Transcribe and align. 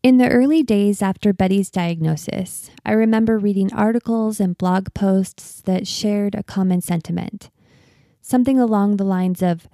In 0.00 0.18
the 0.18 0.28
early 0.28 0.62
days 0.62 1.02
after 1.02 1.32
Betty's 1.32 1.70
diagnosis, 1.70 2.70
I 2.86 2.92
remember 2.92 3.36
reading 3.36 3.72
articles 3.72 4.38
and 4.38 4.56
blog 4.56 4.94
posts 4.94 5.60
that 5.62 5.88
shared 5.88 6.36
a 6.36 6.44
common 6.44 6.80
sentiment. 6.80 7.50
Something 8.22 8.60
along 8.60 8.96
the 8.96 9.04
lines 9.04 9.42
of, 9.42 9.68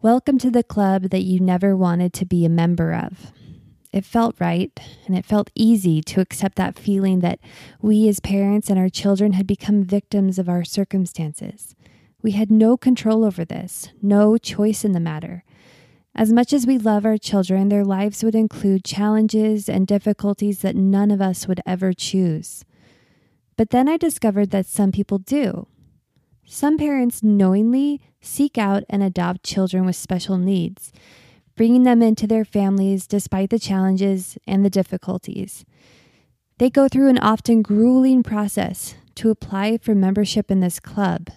Welcome 0.00 0.38
to 0.38 0.50
the 0.50 0.62
club 0.62 1.10
that 1.10 1.24
you 1.24 1.38
never 1.38 1.76
wanted 1.76 2.14
to 2.14 2.24
be 2.24 2.46
a 2.46 2.48
member 2.48 2.94
of. 2.94 3.30
It 3.92 4.06
felt 4.06 4.36
right, 4.40 4.72
and 5.06 5.14
it 5.14 5.26
felt 5.26 5.50
easy 5.54 6.00
to 6.00 6.22
accept 6.22 6.56
that 6.56 6.78
feeling 6.78 7.20
that 7.20 7.38
we 7.82 8.08
as 8.08 8.20
parents 8.20 8.70
and 8.70 8.78
our 8.78 8.88
children 8.88 9.34
had 9.34 9.46
become 9.46 9.84
victims 9.84 10.38
of 10.38 10.48
our 10.48 10.64
circumstances. 10.64 11.76
We 12.22 12.30
had 12.30 12.50
no 12.50 12.78
control 12.78 13.22
over 13.22 13.44
this, 13.44 13.90
no 14.00 14.38
choice 14.38 14.82
in 14.82 14.92
the 14.92 14.98
matter. 14.98 15.44
As 16.18 16.32
much 16.32 16.52
as 16.52 16.66
we 16.66 16.78
love 16.78 17.06
our 17.06 17.16
children, 17.16 17.68
their 17.68 17.84
lives 17.84 18.24
would 18.24 18.34
include 18.34 18.82
challenges 18.82 19.68
and 19.68 19.86
difficulties 19.86 20.62
that 20.62 20.74
none 20.74 21.12
of 21.12 21.20
us 21.20 21.46
would 21.46 21.60
ever 21.64 21.92
choose. 21.92 22.64
But 23.56 23.70
then 23.70 23.88
I 23.88 23.98
discovered 23.98 24.50
that 24.50 24.66
some 24.66 24.90
people 24.90 25.18
do. 25.18 25.68
Some 26.44 26.76
parents 26.76 27.22
knowingly 27.22 28.00
seek 28.20 28.58
out 28.58 28.82
and 28.88 29.00
adopt 29.00 29.44
children 29.44 29.86
with 29.86 29.94
special 29.94 30.38
needs, 30.38 30.92
bringing 31.54 31.84
them 31.84 32.02
into 32.02 32.26
their 32.26 32.44
families 32.44 33.06
despite 33.06 33.50
the 33.50 33.60
challenges 33.60 34.36
and 34.44 34.64
the 34.64 34.70
difficulties. 34.70 35.64
They 36.58 36.68
go 36.68 36.88
through 36.88 37.10
an 37.10 37.18
often 37.18 37.62
grueling 37.62 38.24
process 38.24 38.96
to 39.14 39.30
apply 39.30 39.78
for 39.78 39.94
membership 39.94 40.50
in 40.50 40.58
this 40.58 40.80
club, 40.80 41.28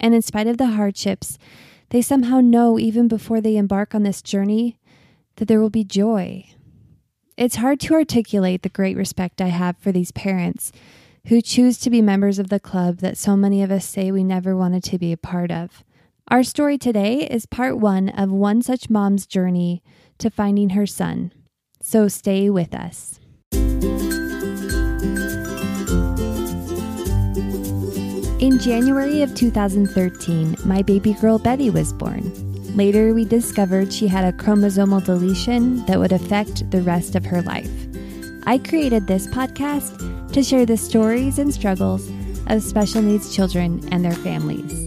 and 0.00 0.12
in 0.12 0.22
spite 0.22 0.48
of 0.48 0.58
the 0.58 0.70
hardships, 0.70 1.38
they 1.94 2.02
somehow 2.02 2.40
know, 2.40 2.76
even 2.76 3.06
before 3.06 3.40
they 3.40 3.56
embark 3.56 3.94
on 3.94 4.02
this 4.02 4.20
journey, 4.20 4.76
that 5.36 5.46
there 5.46 5.60
will 5.60 5.70
be 5.70 5.84
joy. 5.84 6.44
It's 7.36 7.54
hard 7.54 7.78
to 7.80 7.94
articulate 7.94 8.62
the 8.62 8.68
great 8.68 8.96
respect 8.96 9.40
I 9.40 9.46
have 9.46 9.78
for 9.78 9.92
these 9.92 10.10
parents 10.10 10.72
who 11.28 11.40
choose 11.40 11.78
to 11.78 11.90
be 11.90 12.02
members 12.02 12.40
of 12.40 12.48
the 12.48 12.58
club 12.58 12.98
that 12.98 13.16
so 13.16 13.36
many 13.36 13.62
of 13.62 13.70
us 13.70 13.84
say 13.84 14.10
we 14.10 14.24
never 14.24 14.56
wanted 14.56 14.82
to 14.82 14.98
be 14.98 15.12
a 15.12 15.16
part 15.16 15.52
of. 15.52 15.84
Our 16.26 16.42
story 16.42 16.78
today 16.78 17.28
is 17.28 17.46
part 17.46 17.78
one 17.78 18.08
of 18.08 18.28
one 18.28 18.60
such 18.60 18.90
mom's 18.90 19.24
journey 19.24 19.80
to 20.18 20.30
finding 20.30 20.70
her 20.70 20.88
son. 20.88 21.30
So 21.80 22.08
stay 22.08 22.50
with 22.50 22.74
us. 22.74 23.20
In 28.40 28.58
January 28.58 29.22
of 29.22 29.32
2013, 29.36 30.56
my 30.64 30.82
baby 30.82 31.14
girl 31.14 31.38
Betty 31.38 31.70
was 31.70 31.92
born. 31.92 32.32
Later, 32.76 33.14
we 33.14 33.24
discovered 33.24 33.92
she 33.92 34.08
had 34.08 34.24
a 34.24 34.36
chromosomal 34.36 35.04
deletion 35.04 35.86
that 35.86 36.00
would 36.00 36.10
affect 36.10 36.68
the 36.72 36.82
rest 36.82 37.14
of 37.14 37.24
her 37.24 37.42
life. 37.42 37.70
I 38.44 38.58
created 38.58 39.06
this 39.06 39.28
podcast 39.28 40.32
to 40.32 40.42
share 40.42 40.66
the 40.66 40.76
stories 40.76 41.38
and 41.38 41.54
struggles 41.54 42.10
of 42.48 42.64
special 42.64 43.02
needs 43.02 43.34
children 43.34 43.80
and 43.92 44.04
their 44.04 44.12
families. 44.12 44.82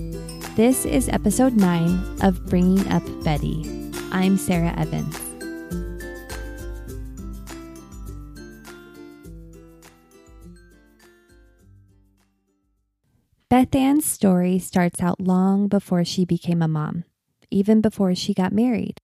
This 0.58 0.84
is 0.84 1.08
episode 1.08 1.54
9 1.54 2.18
of 2.24 2.46
Bringing 2.48 2.86
Up 2.90 3.04
Betty. 3.24 3.64
I'm 4.12 4.38
Sarah 4.38 4.78
Evans. 4.78 5.27
Beth 13.50 13.74
Ann's 13.76 14.04
story 14.06 14.60
starts 14.60 15.02
out 15.02 15.22
long 15.22 15.70
before 15.70 16.04
she 16.04 16.26
became 16.26 16.62
a 16.62 16.68
mom, 16.68 17.06
even 17.50 17.80
before 17.80 18.14
she 18.14 18.34
got 18.34 18.52
married. 18.52 18.98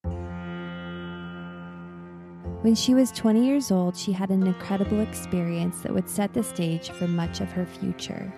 When 2.62 2.76
she 2.76 2.94
was 2.94 3.10
20 3.14 3.46
years 3.46 3.72
old, 3.72 3.96
she 3.96 4.12
had 4.12 4.32
an 4.32 4.46
incredible 4.46 5.00
experience 5.00 5.80
that 5.80 5.94
would 5.94 6.10
set 6.10 6.34
the 6.34 6.44
stage 6.44 6.90
for 6.90 7.08
much 7.08 7.40
of 7.40 7.54
her 7.54 7.66
future. 7.66 8.34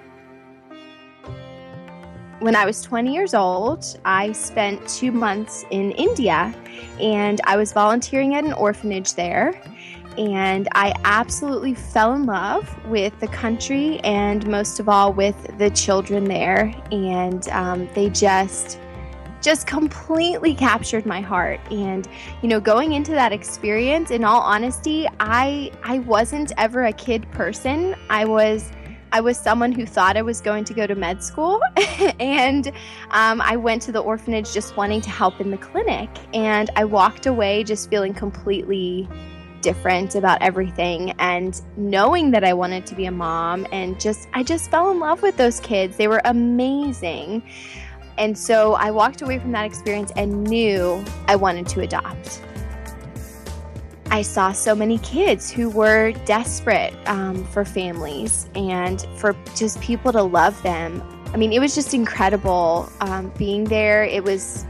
When 2.37 2.55
I 2.55 2.67
was 2.67 2.83
20 2.83 3.11
years 3.11 3.33
old, 3.33 3.83
I 4.05 4.31
spent 4.33 4.87
two 4.87 5.11
months 5.11 5.65
in 5.71 5.89
India 5.93 6.53
and 7.01 7.41
I 7.45 7.57
was 7.57 7.73
volunteering 7.73 8.35
at 8.35 8.43
an 8.43 8.53
orphanage 8.53 9.15
there 9.15 9.59
and 10.17 10.67
I 10.73 10.93
absolutely 11.03 11.73
fell 11.73 12.13
in 12.13 12.25
love 12.25 12.73
with 12.87 13.17
the 13.19 13.27
country 13.27 13.99
and 13.99 14.47
most 14.47 14.79
of 14.79 14.89
all 14.89 15.13
with 15.13 15.57
the 15.57 15.69
children 15.71 16.25
there. 16.25 16.73
And 16.91 17.47
um, 17.49 17.89
they 17.93 18.09
just 18.09 18.79
just 19.41 19.67
completely 19.67 20.55
captured 20.55 21.05
my 21.05 21.21
heart 21.21 21.59
and 21.69 22.07
you 22.41 22.49
know 22.49 22.59
going 22.59 22.93
into 22.93 23.11
that 23.11 23.31
experience 23.31 24.09
in 24.09 24.23
all 24.23 24.41
honesty 24.41 25.07
i 25.19 25.71
i 25.83 25.99
wasn't 25.99 26.51
ever 26.57 26.85
a 26.85 26.93
kid 26.93 27.29
person 27.31 27.95
i 28.09 28.25
was 28.25 28.71
I 29.11 29.21
was 29.21 29.37
someone 29.37 29.71
who 29.71 29.85
thought 29.85 30.17
I 30.17 30.23
was 30.23 30.41
going 30.41 30.65
to 30.65 30.73
go 30.73 30.85
to 30.85 30.93
med 30.93 31.23
school, 31.23 31.61
and 32.19 32.67
um, 33.11 33.39
I 33.39 33.55
went 33.55 33.81
to 33.83 33.93
the 33.93 33.99
orphanage 33.99 34.51
just 34.51 34.75
wanting 34.75 34.99
to 35.01 35.09
help 35.09 35.39
in 35.39 35.51
the 35.51 35.57
clinic. 35.57 36.09
And 36.33 36.69
I 36.75 36.83
walked 36.83 37.25
away 37.25 37.63
just 37.63 37.89
feeling 37.89 38.13
completely 38.13 39.07
different 39.65 40.13
about 40.13 40.39
everything 40.43 41.09
and 41.17 41.59
knowing 41.75 42.29
that 42.29 42.43
I 42.43 42.53
wanted 42.53 42.85
to 42.85 42.93
be 42.93 43.07
a 43.07 43.11
mom 43.11 43.65
and 43.71 43.99
just 43.99 44.29
I 44.31 44.43
just 44.43 44.69
fell 44.69 44.91
in 44.91 44.99
love 44.99 45.23
with 45.23 45.37
those 45.37 45.59
kids. 45.59 45.97
They 45.97 46.07
were 46.07 46.21
amazing. 46.23 47.41
And 48.19 48.37
so 48.37 48.75
I 48.75 48.91
walked 48.91 49.23
away 49.23 49.39
from 49.39 49.51
that 49.53 49.65
experience 49.65 50.11
and 50.15 50.43
knew 50.43 51.03
I 51.27 51.35
wanted 51.35 51.67
to 51.69 51.81
adopt. 51.81 52.43
I 54.11 54.21
saw 54.21 54.51
so 54.51 54.75
many 54.75 54.99
kids 54.99 55.49
who 55.49 55.71
were 55.71 56.11
desperate 56.25 56.93
um, 57.07 57.43
for 57.45 57.65
families 57.65 58.47
and 58.53 59.01
for 59.17 59.35
just 59.55 59.81
people 59.81 60.11
to 60.11 60.21
love 60.21 60.61
them. 60.61 61.01
I 61.33 61.37
mean, 61.37 61.51
it 61.51 61.59
was 61.59 61.73
just 61.73 61.95
incredible 61.95 62.87
um, 63.01 63.33
being 63.35 63.63
there. 63.63 64.03
It 64.03 64.23
was 64.23 64.63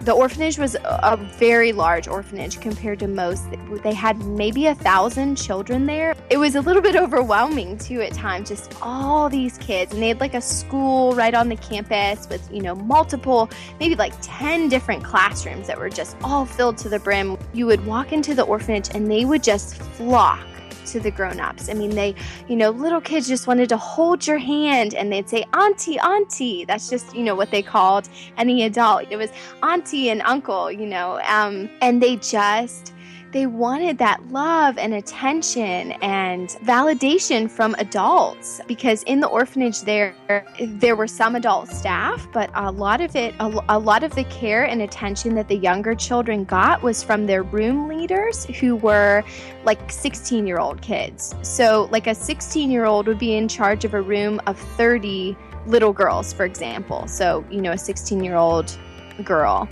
the 0.00 0.12
orphanage 0.12 0.58
was 0.58 0.76
a 0.76 1.16
very 1.38 1.72
large 1.72 2.08
orphanage 2.08 2.58
compared 2.60 2.98
to 3.00 3.08
most. 3.08 3.44
They 3.82 3.92
had 3.92 4.18
maybe 4.24 4.66
a 4.66 4.74
thousand 4.74 5.36
children 5.36 5.84
there. 5.84 6.14
It 6.30 6.38
was 6.38 6.54
a 6.54 6.60
little 6.60 6.80
bit 6.80 6.96
overwhelming 6.96 7.76
too 7.76 8.00
at 8.00 8.14
times, 8.14 8.48
just 8.48 8.74
all 8.80 9.28
these 9.28 9.58
kids. 9.58 9.92
And 9.92 10.02
they 10.02 10.08
had 10.08 10.20
like 10.20 10.34
a 10.34 10.40
school 10.40 11.14
right 11.14 11.34
on 11.34 11.48
the 11.50 11.56
campus 11.56 12.26
with, 12.28 12.48
you 12.50 12.62
know, 12.62 12.74
multiple, 12.74 13.50
maybe 13.78 13.94
like 13.94 14.14
10 14.22 14.68
different 14.70 15.04
classrooms 15.04 15.66
that 15.66 15.78
were 15.78 15.90
just 15.90 16.16
all 16.22 16.46
filled 16.46 16.78
to 16.78 16.88
the 16.88 16.98
brim. 16.98 17.36
You 17.52 17.66
would 17.66 17.84
walk 17.84 18.12
into 18.12 18.34
the 18.34 18.42
orphanage 18.42 18.88
and 18.94 19.10
they 19.10 19.24
would 19.26 19.42
just 19.42 19.76
flock 19.76 20.40
to 20.86 21.00
the 21.00 21.10
grown-ups. 21.10 21.68
I 21.68 21.74
mean, 21.74 21.90
they, 21.90 22.14
you 22.48 22.56
know, 22.56 22.70
little 22.70 23.00
kids 23.00 23.28
just 23.28 23.46
wanted 23.46 23.68
to 23.70 23.76
hold 23.76 24.26
your 24.26 24.38
hand 24.38 24.94
and 24.94 25.12
they'd 25.12 25.28
say, 25.28 25.44
Auntie, 25.54 25.98
Auntie. 26.00 26.64
That's 26.64 26.88
just, 26.90 27.14
you 27.14 27.22
know, 27.22 27.34
what 27.34 27.50
they 27.50 27.62
called 27.62 28.08
any 28.36 28.64
adult. 28.64 29.06
It 29.10 29.16
was 29.16 29.30
Auntie 29.62 30.10
and 30.10 30.22
Uncle, 30.22 30.70
you 30.70 30.86
know, 30.86 31.20
um, 31.26 31.70
and 31.80 32.02
they 32.02 32.16
just, 32.16 32.92
they 33.32 33.46
wanted 33.46 33.98
that 33.98 34.20
love 34.30 34.76
and 34.76 34.94
attention 34.94 35.92
and 36.02 36.48
validation 36.64 37.48
from 37.48 37.74
adults 37.78 38.60
because 38.66 39.02
in 39.04 39.20
the 39.20 39.26
orphanage 39.28 39.82
there 39.82 40.14
there 40.60 40.96
were 40.96 41.06
some 41.06 41.36
adult 41.36 41.68
staff 41.68 42.26
but 42.32 42.50
a 42.54 42.70
lot 42.70 43.00
of 43.00 43.14
it 43.14 43.34
a, 43.38 43.64
a, 43.68 43.78
lot 43.78 44.02
of 44.02 44.14
the 44.14 44.24
care 44.24 44.64
and 44.64 44.82
attention 44.82 45.34
that 45.34 45.48
the 45.48 45.56
younger 45.56 45.94
children 45.94 46.44
got 46.44 46.82
was 46.82 47.02
from 47.02 47.26
their 47.26 47.42
room 47.42 47.88
leaders 47.88 48.44
who 48.46 48.76
were 48.76 49.22
like 49.64 49.90
16 49.90 50.46
year 50.46 50.58
old 50.58 50.82
kids. 50.82 51.34
So 51.42 51.88
like 51.90 52.06
a 52.06 52.14
16 52.14 52.70
year 52.70 52.84
old 52.84 53.06
would 53.06 53.18
be 53.18 53.34
in 53.34 53.48
charge 53.48 53.84
of 53.84 53.94
a 53.94 54.02
room 54.02 54.40
of 54.46 54.58
30 54.58 55.36
little 55.66 55.92
girls 55.92 56.32
for 56.32 56.44
example. 56.44 57.06
So 57.06 57.44
you 57.50 57.60
know 57.60 57.72
a 57.72 57.78
16 57.78 58.24
year 58.24 58.36
old 58.36 58.76
girl 59.24 59.68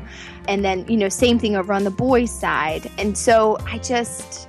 and 0.49 0.65
then 0.65 0.85
you 0.89 0.97
know 0.97 1.09
same 1.09 1.39
thing 1.39 1.55
over 1.55 1.73
on 1.73 1.85
the 1.85 1.91
boys 1.91 2.31
side. 2.31 2.91
And 2.99 3.17
so 3.17 3.59
i 3.67 3.79
just 3.79 4.49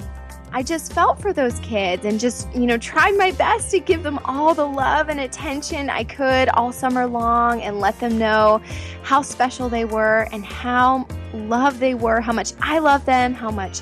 i 0.52 0.64
just 0.64 0.94
felt 0.94 1.22
for 1.22 1.32
those 1.32 1.60
kids 1.60 2.06
and 2.06 2.20
just 2.20 2.52
you 2.56 2.66
know 2.66 2.78
tried 2.78 3.16
my 3.18 3.32
best 3.32 3.70
to 3.72 3.80
give 3.80 4.02
them 4.02 4.20
all 4.26 4.54
the 4.54 4.66
love 4.66 5.10
and 5.10 5.20
attention 5.20 5.90
i 5.90 6.04
could 6.04 6.50
all 6.50 6.72
summer 6.72 7.06
long 7.06 7.62
and 7.62 7.80
let 7.80 8.00
them 8.00 8.18
know 8.18 8.60
how 9.04 9.22
special 9.22 9.70
they 9.70 9.86
were 9.86 10.28
and 10.32 10.44
how 10.44 11.06
loved 11.34 11.80
they 11.80 11.94
were 11.94 12.20
how 12.20 12.34
much 12.34 12.54
i 12.62 12.80
love 12.80 13.06
them 13.06 13.34
how 13.34 13.52
much 13.52 13.82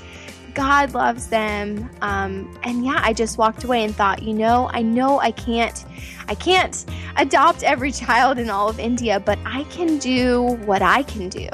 god 0.54 0.94
loves 0.96 1.28
them. 1.28 1.88
Um, 2.02 2.60
and 2.64 2.84
yeah 2.84 3.00
i 3.02 3.14
just 3.14 3.38
walked 3.38 3.64
away 3.64 3.84
and 3.84 3.96
thought 3.96 4.24
you 4.24 4.34
know 4.34 4.70
i 4.74 4.82
know 4.82 5.20
i 5.20 5.32
can't 5.32 5.86
i 6.28 6.36
can't 6.36 6.84
adopt 7.16 7.64
every 7.64 7.92
child 8.04 8.40
in 8.40 8.50
all 8.50 8.68
of 8.68 8.80
india 8.80 9.20
but 9.20 9.40
i 9.46 9.64
can 9.66 9.98
do 10.00 10.58
what 10.66 10.82
i 10.82 11.04
can 11.04 11.30
do 11.30 11.48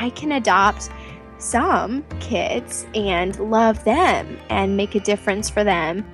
I 0.00 0.10
can 0.10 0.32
adopt 0.32 0.88
some 1.38 2.02
kids 2.20 2.86
and 2.94 3.38
love 3.38 3.84
them 3.84 4.38
and 4.48 4.76
make 4.76 4.94
a 4.94 5.00
difference 5.00 5.48
for 5.48 5.62
them. 5.62 6.04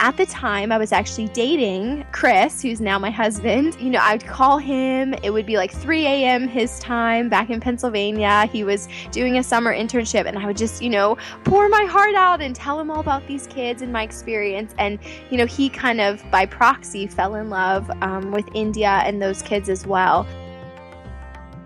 at 0.00 0.18
the 0.18 0.26
time, 0.26 0.70
I 0.70 0.76
was 0.76 0.92
actually 0.92 1.28
dating 1.28 2.04
Chris, 2.12 2.60
who's 2.60 2.78
now 2.78 2.98
my 2.98 3.10
husband. 3.10 3.74
You 3.80 3.88
know, 3.88 4.00
I 4.00 4.12
would 4.12 4.26
call 4.26 4.58
him. 4.58 5.14
It 5.22 5.30
would 5.30 5.46
be 5.46 5.56
like 5.56 5.72
3 5.72 6.04
a.m. 6.04 6.46
his 6.46 6.78
time 6.78 7.30
back 7.30 7.48
in 7.48 7.58
Pennsylvania. 7.58 8.46
He 8.52 8.64
was 8.64 8.86
doing 9.12 9.38
a 9.38 9.42
summer 9.42 9.74
internship, 9.74 10.26
and 10.26 10.38
I 10.38 10.44
would 10.44 10.58
just, 10.58 10.82
you 10.82 10.90
know, 10.90 11.16
pour 11.44 11.70
my 11.70 11.84
heart 11.84 12.14
out 12.14 12.42
and 12.42 12.54
tell 12.54 12.78
him 12.78 12.90
all 12.90 13.00
about 13.00 13.26
these 13.26 13.46
kids 13.46 13.80
and 13.80 13.90
my 13.90 14.02
experience. 14.02 14.74
And, 14.76 14.98
you 15.30 15.38
know, 15.38 15.46
he 15.46 15.70
kind 15.70 16.02
of 16.02 16.22
by 16.30 16.44
proxy 16.44 17.06
fell 17.06 17.36
in 17.36 17.48
love 17.48 17.90
um, 18.02 18.30
with 18.30 18.46
India 18.52 19.00
and 19.06 19.22
those 19.22 19.40
kids 19.40 19.70
as 19.70 19.86
well 19.86 20.26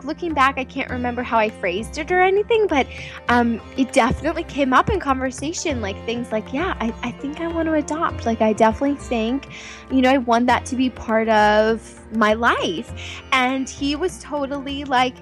looking 0.04 0.34
back, 0.34 0.58
I 0.58 0.64
can't 0.64 0.90
remember 0.90 1.22
how 1.22 1.38
I 1.38 1.48
phrased 1.48 1.98
it 1.98 2.10
or 2.10 2.20
anything, 2.20 2.66
but 2.66 2.86
um, 3.28 3.60
it 3.76 3.92
definitely 3.92 4.44
came 4.44 4.72
up 4.72 4.90
in 4.90 5.00
conversation. 5.00 5.80
Like 5.80 6.02
things 6.04 6.32
like, 6.32 6.52
yeah, 6.52 6.76
I, 6.80 6.94
I 7.02 7.10
think 7.12 7.40
I 7.40 7.48
want 7.48 7.66
to 7.66 7.74
adopt. 7.74 8.26
Like, 8.26 8.40
I 8.40 8.52
definitely 8.52 8.96
think, 8.96 9.48
you 9.90 10.02
know, 10.02 10.10
I 10.10 10.18
want 10.18 10.46
that 10.46 10.64
to 10.66 10.76
be 10.76 10.90
part 10.90 11.28
of 11.28 12.00
my 12.16 12.34
life. 12.34 13.22
And 13.32 13.68
he 13.68 13.96
was 13.96 14.18
totally 14.22 14.84
like, 14.84 15.14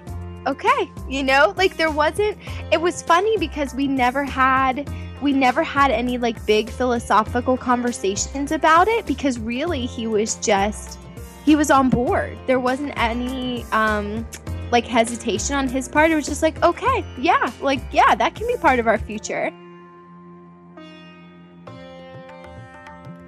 okay, 0.47 0.91
you 1.09 1.25
know, 1.25 1.55
like 1.57 1.77
there 1.77 1.91
wasn't, 1.91 2.39
it 2.71 2.81
was 2.81 3.03
funny 3.03 3.37
because 3.39 3.75
we 3.75 3.89
never 3.89 4.25
had 4.25 4.89
we 5.23 5.33
never 5.33 5.63
had 5.63 5.91
any 5.91 6.19
like 6.19 6.45
big 6.47 6.69
philosophical 6.69 7.57
conversations 7.57 8.53
about 8.53 8.87
it 8.89 9.07
because 9.07 9.39
really 9.39 9.87
he 9.87 10.07
was 10.07 10.35
just 10.37 10.99
he 11.45 11.57
was 11.57 11.71
on 11.71 11.89
board 11.89 12.37
there 12.47 12.61
wasn't 12.61 12.93
any 12.97 13.65
um 13.73 14.27
like 14.71 14.87
hesitation 14.87 15.57
on 15.57 15.69
his 15.69 15.89
part. 15.89 16.11
It 16.11 16.15
was 16.15 16.27
just 16.27 16.43
like, 16.43 16.63
okay, 16.63 17.05
yeah, 17.19 17.53
like, 17.61 17.81
yeah, 17.93 18.15
that 18.15 18.35
can 18.35 18.47
be 18.47 18.57
part 18.57 18.79
of 18.79 18.87
our 18.87 18.99
future. 18.99 19.53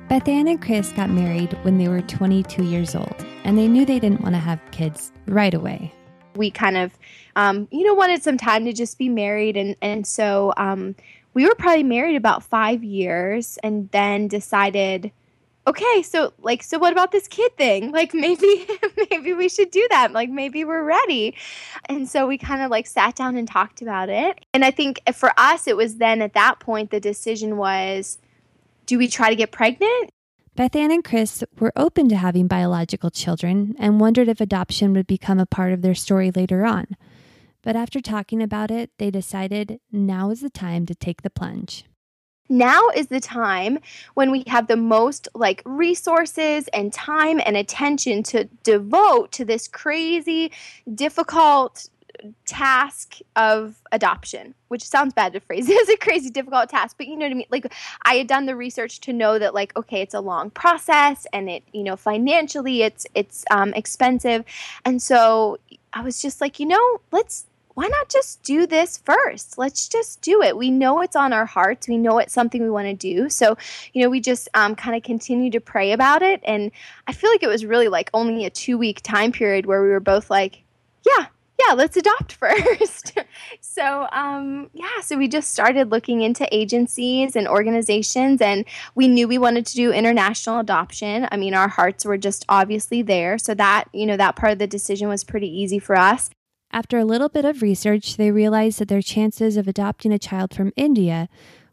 Beth 0.09 0.27
Ann 0.27 0.49
and 0.49 0.61
Chris 0.61 0.91
got 0.93 1.11
married 1.11 1.53
when 1.63 1.77
they 1.77 1.87
were 1.87 2.01
22 2.01 2.65
years 2.65 2.95
old, 2.95 3.15
and 3.45 3.59
they 3.59 3.69
knew 3.69 3.85
they 3.85 3.99
didn't 3.99 4.23
want 4.23 4.35
to 4.35 4.41
have 4.41 4.59
kids 4.71 5.13
right 5.27 5.53
away. 5.53 5.93
We 6.35 6.51
kind 6.51 6.79
of, 6.79 6.99
um, 7.37 7.69
you 7.71 7.85
know, 7.85 7.93
wanted 7.93 8.23
some 8.23 8.39
time 8.39 8.65
to 8.65 8.73
just 8.73 8.97
be 8.97 9.11
married, 9.11 9.57
and 9.57 9.77
and 9.83 10.07
so 10.07 10.55
um, 10.57 10.95
we 11.35 11.47
were 11.47 11.55
probably 11.55 11.83
married 11.83 12.17
about 12.17 12.43
five 12.43 12.83
years, 12.83 13.59
and 13.63 13.91
then 13.91 14.29
decided 14.29 15.13
okay, 15.69 16.03
so 16.03 16.33
like, 16.39 16.63
so 16.63 16.79
what 16.79 16.93
about 16.93 17.13
this 17.13 17.29
kid 17.29 17.57
thing? 17.57 17.93
Like, 17.99 18.15
maybe, 18.15 18.67
maybe 19.11 19.35
we 19.35 19.49
should 19.49 19.73
do 19.73 19.85
that. 19.91 20.13
Like, 20.13 20.31
maybe 20.31 20.65
we're 20.65 20.85
ready. 20.85 21.35
And 21.87 22.09
so 22.09 22.29
we 22.29 22.39
kind 22.39 22.63
of 22.63 22.71
like 22.71 22.87
sat 22.87 23.17
down 23.17 23.35
and 23.37 23.49
talked 23.49 23.83
about 23.83 24.09
it. 24.09 24.45
And 24.55 24.65
I 24.65 24.71
think 24.71 25.01
for 25.15 25.33
us, 25.37 25.67
it 25.67 25.77
was 25.77 25.97
then 25.97 26.23
at 26.23 26.35
that 26.35 26.61
point, 26.61 26.93
the 26.93 27.01
decision 27.01 27.57
was 27.57 28.19
do 28.87 28.99
we 28.99 29.09
try 29.09 29.31
to 29.31 29.37
get 29.37 29.51
pregnant? 29.51 30.11
Beth 30.55 30.77
Ann 30.77 30.93
and 30.93 31.03
Chris 31.03 31.43
were 31.59 31.73
open 31.75 32.09
to 32.09 32.17
having 32.17 32.47
biological 32.47 33.11
children 33.11 33.75
and 33.79 34.01
wondered 34.01 34.29
if 34.29 34.41
adoption 34.41 34.93
would 34.93 35.09
become 35.09 35.41
a 35.41 35.47
part 35.47 35.73
of 35.73 35.83
their 35.83 35.95
story 35.95 36.31
later 36.31 36.65
on. 36.65 36.87
But 37.63 37.75
after 37.75 38.01
talking 38.01 38.43
about 38.43 38.71
it, 38.71 38.91
they 38.99 39.11
decided 39.11 39.81
now 39.91 40.31
is 40.31 40.41
the 40.41 40.51
time 40.51 40.87
to 40.87 40.95
take 40.95 41.23
the 41.23 41.31
plunge 41.31 41.85
now 42.49 42.89
is 42.95 43.09
the 43.09 43.21
time 43.21 43.79
when 44.15 44.31
we 44.31 44.45
have 44.47 44.67
the 44.67 44.77
most 44.77 45.29
like 45.35 45.63
resources 45.65 46.69
and 46.69 46.93
time 46.93 47.41
and 47.45 47.57
attention 47.57 48.23
to 48.25 48.45
devote 48.63 49.33
to 49.33 49.45
this 49.45 49.69
crazy 49.69 50.51
difficult 50.95 51.89
task 52.47 53.19
of 53.37 53.77
adoption 53.93 54.53
which 54.69 54.83
sounds 54.83 55.15
bad 55.15 55.33
to 55.33 55.41
phrase 55.41 55.69
it 55.69 55.83
as 55.83 55.89
a 55.89 55.97
crazy 55.97 56.31
difficult 56.31 56.69
task 56.69 56.97
but 56.99 57.07
you 57.07 57.17
know 57.17 57.27
what 57.27 57.33
i 57.33 57.35
mean? 57.35 57.47
Like 57.51 57.73
i 58.03 58.15
had 58.15 58.27
done 58.27 58.47
the 58.47 58.57
research 58.57 59.01
to 59.03 59.13
know 59.13 59.39
that 59.39 59.55
like 59.55 59.77
okay 59.77 60.01
it's 60.01 60.15
a 60.15 60.21
long 60.21 60.51
process 60.51 61.27
and 61.33 61.49
it 61.49 61.63
you 61.73 61.85
know 61.85 61.97
financially 61.97 62.83
it's 62.83 63.07
it's 63.15 63.45
um, 63.51 63.73
expensive. 63.75 64.45
And 64.85 65.01
so 65.01 65.59
i 65.93 66.03
was 66.03 66.21
just 66.21 66.41
like 66.41 66.59
you 66.59 66.67
know 66.67 67.01
let's 67.13 67.47
why 67.79 67.87
not 67.87 68.09
just 68.09 68.43
do 68.43 68.67
this 68.67 68.99
first? 68.99 69.57
Let's 69.57 69.87
just 69.87 70.21
do 70.21 70.43
it. 70.43 70.57
We 70.57 70.69
know 70.69 71.01
it's 71.01 71.15
on 71.15 71.33
our 71.33 71.47
hearts. 71.47 71.87
We 71.87 71.97
know 71.97 72.19
it's 72.19 72.33
something 72.33 72.61
we 72.61 72.71
want 72.71 72.89
to 72.89 72.93
do. 72.93 73.31
So, 73.31 73.57
you 73.93 74.03
know, 74.03 74.11
we 74.11 74.19
just 74.19 74.49
um, 74.53 74.75
kind 74.75 74.97
of 74.97 75.05
continue 75.05 75.49
to 75.53 75.61
pray 75.61 75.93
about 75.93 76.23
it. 76.23 76.41
And 76.43 76.73
I 77.07 77.13
feel 77.13 77.31
like 77.31 77.45
it 77.45 77.49
was 77.49 77.65
really 77.65 77.87
like 77.87 78.11
only 78.13 78.45
a 78.45 78.51
two 78.51 78.79
week 78.79 79.01
time 79.03 79.31
period 79.31 79.65
where 79.65 79.81
we 79.81 79.91
were 79.91 80.01
both 80.01 80.29
like, 80.29 80.65
yeah, 81.07 81.27
yeah, 81.65 81.75
let's 81.75 81.97
adopt 81.97 82.33
first. 82.41 83.17
so, 83.61 84.09
um, 84.11 84.71
yeah, 84.75 85.01
so 85.01 85.17
we 85.17 85.29
just 85.29 85.51
started 85.51 85.93
looking 85.93 86.23
into 86.23 86.53
agencies 86.53 87.37
and 87.37 87.47
organizations, 87.47 88.41
and 88.41 88.65
we 88.97 89.07
knew 89.07 89.29
we 89.29 89.39
wanted 89.39 89.67
to 89.67 89.77
do 89.77 89.93
international 89.93 90.59
adoption. 90.59 91.29
I 91.31 91.37
mean, 91.37 91.55
our 91.55 91.69
hearts 91.69 92.05
were 92.05 92.19
just 92.19 92.45
obviously 92.49 93.03
there. 93.03 93.39
So, 93.39 93.55
that, 93.55 93.85
you 93.93 94.05
know, 94.05 94.17
that 94.17 94.35
part 94.35 94.51
of 94.51 94.59
the 94.59 94.67
decision 94.67 95.09
was 95.09 95.23
pretty 95.23 95.49
easy 95.49 95.79
for 95.79 95.95
us. 95.95 96.31
After 96.71 96.99
a 96.99 97.05
little 97.05 97.29
bit 97.29 97.45
of 97.45 97.63
research, 97.63 98.17
they 98.17 98.31
realized 98.31 98.79
that 98.79 98.89
their 98.89 99.03
chances 99.03 99.57
of 99.57 99.67
adopting 99.67 100.13
a 100.13 100.19
child 100.19 100.55
from 100.55 100.73
India 100.77 101.29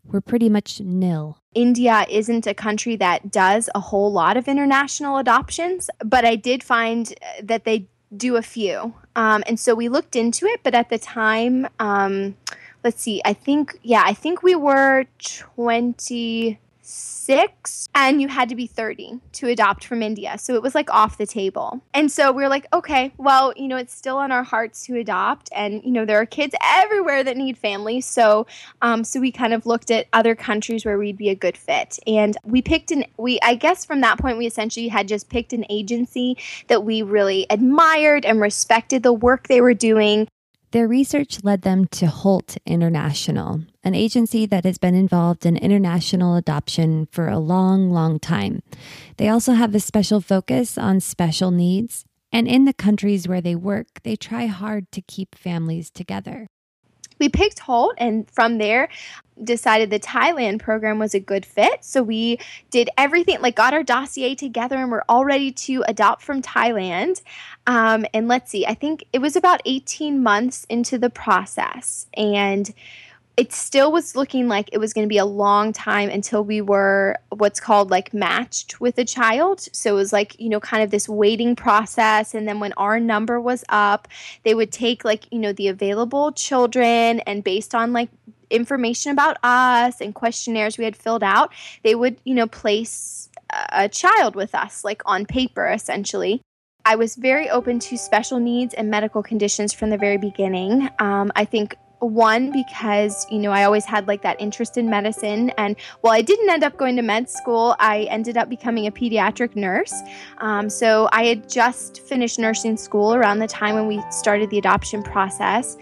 were 0.05 0.21
pretty 0.21 0.49
much 0.49 0.79
nil. 0.79 1.39
India 1.53 2.05
isn't 2.09 2.47
a 2.47 2.53
country 2.53 2.95
that 2.97 3.31
does 3.31 3.69
a 3.75 3.79
whole 3.79 4.11
lot 4.11 4.37
of 4.37 4.47
international 4.47 5.17
adoptions, 5.17 5.89
but 6.03 6.25
I 6.25 6.35
did 6.35 6.63
find 6.63 7.13
that 7.41 7.65
they 7.65 7.87
do 8.15 8.35
a 8.35 8.41
few. 8.41 8.93
Um, 9.15 9.43
and 9.47 9.59
so 9.59 9.75
we 9.75 9.89
looked 9.89 10.15
into 10.15 10.45
it, 10.45 10.61
but 10.63 10.75
at 10.75 10.89
the 10.89 10.99
time, 10.99 11.67
um, 11.79 12.35
let's 12.83 13.01
see, 13.01 13.21
I 13.25 13.33
think, 13.33 13.79
yeah, 13.81 14.03
I 14.05 14.13
think 14.13 14.43
we 14.43 14.55
were 14.55 15.05
20 15.19 16.59
six 16.85 17.89
and 17.95 18.21
you 18.21 18.27
had 18.27 18.49
to 18.49 18.55
be 18.55 18.67
30 18.67 19.19
to 19.33 19.47
adopt 19.47 19.85
from 19.85 20.03
India. 20.03 20.37
So 20.37 20.53
it 20.53 20.61
was 20.61 20.75
like 20.75 20.89
off 20.91 21.17
the 21.17 21.25
table. 21.25 21.81
And 21.93 22.11
so 22.11 22.31
we 22.31 22.43
were 22.43 22.49
like, 22.49 22.67
okay, 22.71 23.11
well, 23.17 23.53
you 23.55 23.67
know, 23.67 23.77
it's 23.77 23.95
still 23.95 24.17
on 24.17 24.31
our 24.31 24.43
hearts 24.43 24.85
to 24.85 24.97
adopt. 24.97 25.49
And, 25.55 25.83
you 25.83 25.91
know, 25.91 26.05
there 26.05 26.19
are 26.19 26.25
kids 26.25 26.53
everywhere 26.61 27.23
that 27.23 27.37
need 27.37 27.57
families. 27.57 28.05
So, 28.05 28.45
um, 28.81 29.03
so 29.03 29.19
we 29.19 29.31
kind 29.31 29.53
of 29.53 29.65
looked 29.65 29.89
at 29.89 30.07
other 30.13 30.35
countries 30.35 30.85
where 30.85 30.97
we'd 30.97 31.17
be 31.17 31.29
a 31.29 31.35
good 31.35 31.57
fit. 31.57 31.97
And 32.05 32.37
we 32.43 32.61
picked 32.61 32.91
an, 32.91 33.05
we, 33.17 33.39
I 33.41 33.55
guess 33.55 33.85
from 33.85 34.01
that 34.01 34.19
point, 34.19 34.37
we 34.37 34.45
essentially 34.45 34.87
had 34.87 35.07
just 35.07 35.29
picked 35.29 35.53
an 35.53 35.65
agency 35.69 36.37
that 36.67 36.83
we 36.83 37.01
really 37.01 37.47
admired 37.49 38.25
and 38.25 38.39
respected 38.39 39.01
the 39.03 39.13
work 39.13 39.47
they 39.47 39.61
were 39.61 39.73
doing. 39.73 40.27
Their 40.75 40.89
research 40.89 41.41
led 41.41 41.61
them 41.61 41.87
to 41.91 42.07
Holt 42.07 42.57
International, 42.65 43.61
an 43.85 43.95
agency 43.95 44.45
that 44.47 44.65
has 44.65 44.77
been 44.77 44.93
involved 44.93 45.45
in 45.45 45.55
international 45.55 46.35
adoption 46.35 47.07
for 47.13 47.29
a 47.29 47.39
long, 47.39 47.91
long 47.91 48.19
time. 48.19 48.61
They 49.15 49.29
also 49.29 49.53
have 49.53 49.73
a 49.73 49.79
special 49.79 50.19
focus 50.19 50.77
on 50.77 50.99
special 50.99 51.49
needs, 51.49 52.03
and 52.29 52.45
in 52.45 52.65
the 52.65 52.73
countries 52.73 53.25
where 53.25 53.39
they 53.39 53.55
work, 53.55 54.01
they 54.03 54.17
try 54.17 54.47
hard 54.47 54.91
to 54.91 55.01
keep 55.01 55.33
families 55.33 55.89
together 55.89 56.49
we 57.19 57.29
picked 57.29 57.59
Holt 57.59 57.95
and 57.97 58.29
from 58.29 58.57
there 58.57 58.89
decided 59.43 59.89
the 59.89 59.99
Thailand 59.99 60.59
program 60.59 60.99
was 60.99 61.13
a 61.13 61.19
good 61.19 61.45
fit. 61.45 61.83
So 61.83 62.01
we 62.01 62.39
did 62.71 62.89
everything, 62.97 63.41
like 63.41 63.55
got 63.55 63.73
our 63.73 63.83
dossier 63.83 64.35
together 64.35 64.77
and 64.77 64.91
we're 64.91 65.03
all 65.09 65.25
ready 65.25 65.51
to 65.51 65.83
adopt 65.87 66.21
from 66.21 66.41
Thailand. 66.41 67.21
Um, 67.67 68.05
and 68.13 68.27
let's 68.27 68.51
see, 68.51 68.65
I 68.65 68.73
think 68.73 69.03
it 69.11 69.19
was 69.19 69.35
about 69.35 69.61
18 69.65 70.21
months 70.21 70.65
into 70.69 70.97
the 70.97 71.09
process. 71.09 72.07
And 72.15 72.73
it 73.37 73.51
still 73.51 73.91
was 73.91 74.15
looking 74.15 74.47
like 74.47 74.69
it 74.71 74.77
was 74.77 74.93
going 74.93 75.05
to 75.05 75.09
be 75.09 75.17
a 75.17 75.25
long 75.25 75.73
time 75.73 76.09
until 76.09 76.43
we 76.43 76.61
were 76.61 77.17
what's 77.29 77.59
called 77.59 77.91
like 77.91 78.13
matched 78.13 78.79
with 78.79 78.97
a 78.97 79.03
child. 79.03 79.59
So 79.73 79.91
it 79.91 79.95
was 79.95 80.13
like, 80.13 80.39
you 80.39 80.47
know, 80.47 80.61
kind 80.61 80.81
of 80.81 80.89
this 80.89 81.09
waiting 81.09 81.55
process. 81.55 82.33
And 82.33 82.47
then 82.47 82.59
when 82.59 82.71
our 82.73 82.99
number 82.99 83.41
was 83.41 83.65
up, 83.67 84.07
they 84.43 84.53
would 84.53 84.71
take 84.71 85.03
like, 85.03 85.25
you 85.31 85.39
know, 85.39 85.51
the 85.51 85.67
available 85.67 86.31
children 86.31 87.19
and 87.21 87.43
based 87.43 87.75
on 87.75 87.91
like 87.91 88.09
information 88.49 89.11
about 89.11 89.37
us 89.43 89.99
and 89.99 90.15
questionnaires 90.15 90.77
we 90.77 90.85
had 90.85 90.95
filled 90.95 91.23
out, 91.23 91.51
they 91.83 91.95
would, 91.95 92.17
you 92.23 92.35
know, 92.35 92.47
place 92.47 93.29
a 93.71 93.89
child 93.89 94.35
with 94.35 94.55
us, 94.55 94.83
like 94.83 95.01
on 95.05 95.25
paper 95.25 95.67
essentially. 95.67 96.41
I 96.87 96.95
was 96.95 97.15
very 97.15 97.49
open 97.49 97.79
to 97.79 97.97
special 97.97 98.39
needs 98.39 98.75
and 98.75 98.91
medical 98.91 99.23
conditions 99.23 99.73
from 99.73 99.89
the 99.89 99.97
very 99.97 100.17
beginning. 100.17 100.87
Um, 100.99 101.31
I 101.35 101.43
think 101.43 101.75
one 101.99 102.51
because 102.51 103.25
you 103.31 103.39
know 103.39 103.51
i 103.51 103.63
always 103.63 103.85
had 103.85 104.07
like 104.07 104.21
that 104.21 104.39
interest 104.39 104.77
in 104.77 104.89
medicine 104.89 105.49
and 105.57 105.75
while 106.01 106.13
i 106.13 106.21
didn't 106.21 106.49
end 106.49 106.63
up 106.63 106.77
going 106.77 106.95
to 106.95 107.01
med 107.01 107.29
school 107.29 107.75
i 107.79 108.03
ended 108.09 108.37
up 108.37 108.49
becoming 108.49 108.87
a 108.87 108.91
pediatric 108.91 109.55
nurse. 109.55 109.93
Um, 110.39 110.69
so 110.69 111.09
i 111.11 111.25
had 111.25 111.49
just 111.49 112.01
finished 112.01 112.39
nursing 112.39 112.77
school 112.77 113.13
around 113.13 113.39
the 113.39 113.47
time 113.47 113.75
when 113.75 113.87
we 113.87 114.03
started 114.09 114.49
the 114.49 114.57
adoption 114.57 115.03
process 115.03 115.77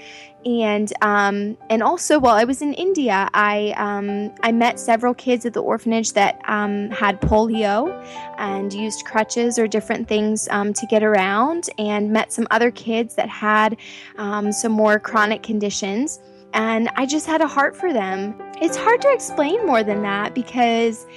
and 0.45 0.91
um, 1.01 1.57
and 1.69 1.81
also 1.81 2.19
while 2.19 2.35
I 2.35 2.43
was 2.43 2.61
in 2.61 2.73
India, 2.73 3.29
I 3.33 3.73
um, 3.77 4.33
I 4.41 4.51
met 4.51 4.79
several 4.79 5.13
kids 5.13 5.45
at 5.45 5.53
the 5.53 5.61
orphanage 5.61 6.13
that 6.13 6.41
um, 6.47 6.89
had 6.89 7.21
polio 7.21 7.91
and 8.37 8.73
used 8.73 9.05
crutches 9.05 9.57
or 9.57 9.67
different 9.67 10.07
things 10.07 10.47
um, 10.49 10.73
to 10.73 10.85
get 10.87 11.03
around, 11.03 11.69
and 11.77 12.11
met 12.11 12.33
some 12.33 12.47
other 12.51 12.71
kids 12.71 13.15
that 13.15 13.29
had 13.29 13.77
um, 14.17 14.51
some 14.51 14.71
more 14.71 14.99
chronic 14.99 15.43
conditions. 15.43 16.19
And 16.53 16.89
I 16.95 17.05
just 17.05 17.25
had 17.25 17.41
a 17.41 17.47
heart 17.47 17.75
for 17.75 17.91
them. 17.91 18.35
It's 18.61 18.77
hard 18.77 19.01
to 19.01 19.11
explain 19.11 19.65
more 19.65 19.83
than 19.83 20.03
that 20.03 20.35
because 20.35 21.07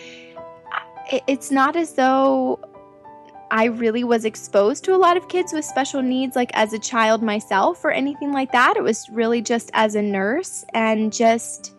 it's 1.29 1.51
not 1.51 1.77
as 1.77 1.93
though 1.93 2.59
I 3.51 3.65
really 3.67 4.05
was 4.05 4.25
exposed 4.25 4.85
to 4.85 4.95
a 4.95 4.99
lot 4.99 5.17
of 5.17 5.29
kids 5.29 5.53
with 5.53 5.65
special 5.65 6.03
needs, 6.03 6.35
like 6.35 6.51
as 6.55 6.73
a 6.73 6.79
child 6.79 7.23
myself 7.23 7.85
or 7.85 7.91
anything 7.91 8.33
like 8.33 8.53
that. 8.53 8.77
It 8.77 8.83
was 8.83 9.09
really 9.11 9.41
just 9.41 9.71
as 9.73 9.95
a 9.95 10.03
nurse 10.03 10.65
and 10.75 11.13
just, 11.13 11.75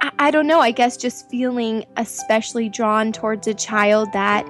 I, 0.00 0.10
I 0.18 0.30
don't 0.30 0.46
know, 0.46 0.60
I 0.60 0.72
guess 0.72 0.96
just 0.96 1.28
feeling 1.30 1.84
especially 1.96 2.68
drawn 2.68 3.12
towards 3.12 3.46
a 3.46 3.54
child 3.54 4.12
that 4.12 4.46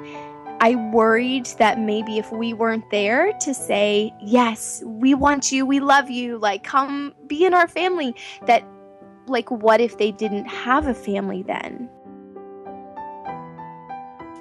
I 0.61 0.77
worried 0.93 1.47
that 1.59 1.81
maybe 1.81 2.19
if 2.19 2.31
we 2.31 2.55
weren't 2.55 2.89
there 2.91 3.33
to 3.41 3.53
say, 3.53 4.15
yes, 4.23 4.81
we 4.87 5.13
want 5.13 5.51
you, 5.51 5.67
we 5.67 5.81
love 5.81 6.09
you, 6.09 6.39
like 6.39 6.63
come 6.63 7.15
be 7.27 7.45
in 7.45 7.53
our 7.53 7.67
family, 7.67 8.15
that 8.47 8.65
like 9.27 9.51
what 9.51 9.81
if 9.81 9.99
they 9.99 10.13
didn't 10.13 10.47
have 10.47 10.87
a 10.87 10.95
family 10.95 11.43
then? 11.43 11.91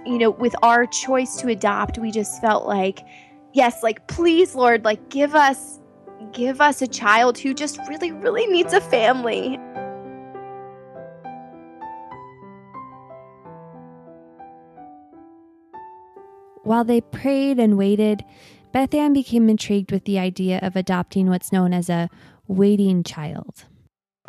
You 0.06 0.18
know, 0.18 0.32
with 0.32 0.56
our 0.64 0.86
choice 0.86 1.38
to 1.38 1.48
adopt, 1.48 1.98
we 1.98 2.12
just 2.12 2.42
felt 2.42 2.68
like, 2.68 3.00
yes, 3.54 3.84
like, 3.84 4.08
please, 4.08 4.56
Lord, 4.56 4.84
like, 4.84 5.10
give 5.10 5.36
us, 5.36 5.80
give 6.32 6.62
us 6.62 6.82
a 6.82 6.88
child 6.88 7.38
who 7.38 7.54
just 7.54 7.80
really, 7.88 8.12
really 8.12 8.48
needs 8.48 8.74
a 8.74 8.82
family. 8.82 9.60
While 16.64 16.84
they 16.84 17.02
prayed 17.02 17.60
and 17.60 17.78
waited, 17.78 18.24
Beth 18.72 18.94
Ann 18.94 19.14
became 19.14 19.50
intrigued 19.50 19.92
with 19.92 20.06
the 20.06 20.20
idea 20.20 20.60
of 20.62 20.76
adopting 20.76 21.30
what's 21.30 21.52
known 21.52 21.74
as 21.74 21.90
a 21.90 22.10
waiting 22.48 23.04
child. 23.04 23.66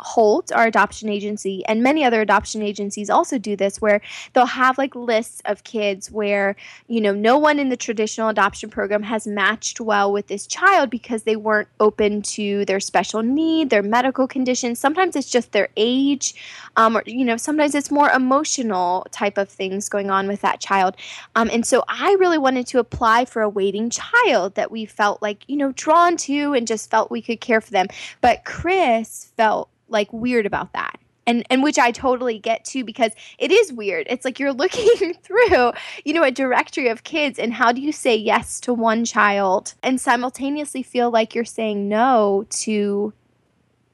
Holt, 0.03 0.51
our 0.51 0.67
adoption 0.67 1.09
agency, 1.09 1.65
and 1.65 1.81
many 1.81 2.03
other 2.03 2.21
adoption 2.21 2.61
agencies 2.61 3.09
also 3.09 3.37
do 3.37 3.55
this 3.55 3.81
where 3.81 4.01
they'll 4.33 4.45
have 4.45 4.77
like 4.77 4.95
lists 4.95 5.41
of 5.45 5.63
kids 5.63 6.11
where, 6.11 6.55
you 6.87 7.01
know, 7.01 7.13
no 7.13 7.37
one 7.37 7.59
in 7.59 7.69
the 7.69 7.77
traditional 7.77 8.29
adoption 8.29 8.69
program 8.69 9.03
has 9.03 9.25
matched 9.25 9.79
well 9.79 10.11
with 10.11 10.27
this 10.27 10.45
child 10.45 10.89
because 10.89 11.23
they 11.23 11.35
weren't 11.35 11.69
open 11.79 12.21
to 12.21 12.65
their 12.65 12.79
special 12.79 13.23
need, 13.23 13.69
their 13.69 13.81
medical 13.81 14.27
conditions. 14.27 14.79
Sometimes 14.79 15.15
it's 15.15 15.31
just 15.31 15.51
their 15.51 15.69
age, 15.77 16.35
um, 16.75 16.97
or, 16.97 17.03
you 17.05 17.25
know, 17.25 17.37
sometimes 17.37 17.73
it's 17.73 17.89
more 17.89 18.09
emotional 18.09 19.07
type 19.11 19.37
of 19.37 19.49
things 19.49 19.89
going 19.89 20.11
on 20.11 20.27
with 20.27 20.41
that 20.41 20.59
child. 20.59 20.95
Um, 21.35 21.49
and 21.51 21.65
so 21.65 21.83
I 21.87 22.15
really 22.19 22.37
wanted 22.37 22.67
to 22.67 22.79
apply 22.79 23.25
for 23.25 23.41
a 23.41 23.49
waiting 23.49 23.89
child 23.89 24.55
that 24.55 24.71
we 24.71 24.85
felt 24.85 25.21
like, 25.21 25.43
you 25.47 25.55
know, 25.55 25.71
drawn 25.73 26.17
to 26.17 26.53
and 26.53 26.67
just 26.67 26.89
felt 26.91 27.09
we 27.09 27.21
could 27.21 27.41
care 27.41 27.61
for 27.61 27.71
them. 27.71 27.87
But 28.21 28.45
Chris 28.45 29.31
felt 29.37 29.69
like 29.89 30.11
weird 30.11 30.45
about 30.45 30.73
that 30.73 30.99
and 31.25 31.45
and 31.49 31.63
which 31.63 31.79
I 31.79 31.91
totally 31.91 32.39
get 32.39 32.65
too 32.65 32.83
because 32.83 33.11
it 33.37 33.51
is 33.51 33.73
weird. 33.73 34.07
It's 34.09 34.25
like 34.25 34.39
you're 34.39 34.53
looking 34.63 35.13
through, 35.13 35.71
you 36.05 36.13
know, 36.13 36.23
a 36.23 36.31
directory 36.31 36.89
of 36.89 37.03
kids 37.03 37.39
and 37.39 37.53
how 37.53 37.71
do 37.71 37.81
you 37.81 37.91
say 37.91 38.15
yes 38.15 38.59
to 38.61 38.73
one 38.73 39.05
child 39.05 39.73
and 39.83 39.99
simultaneously 39.99 40.83
feel 40.83 41.11
like 41.11 41.35
you're 41.35 41.45
saying 41.45 41.87
no 41.89 42.45
to 42.49 43.13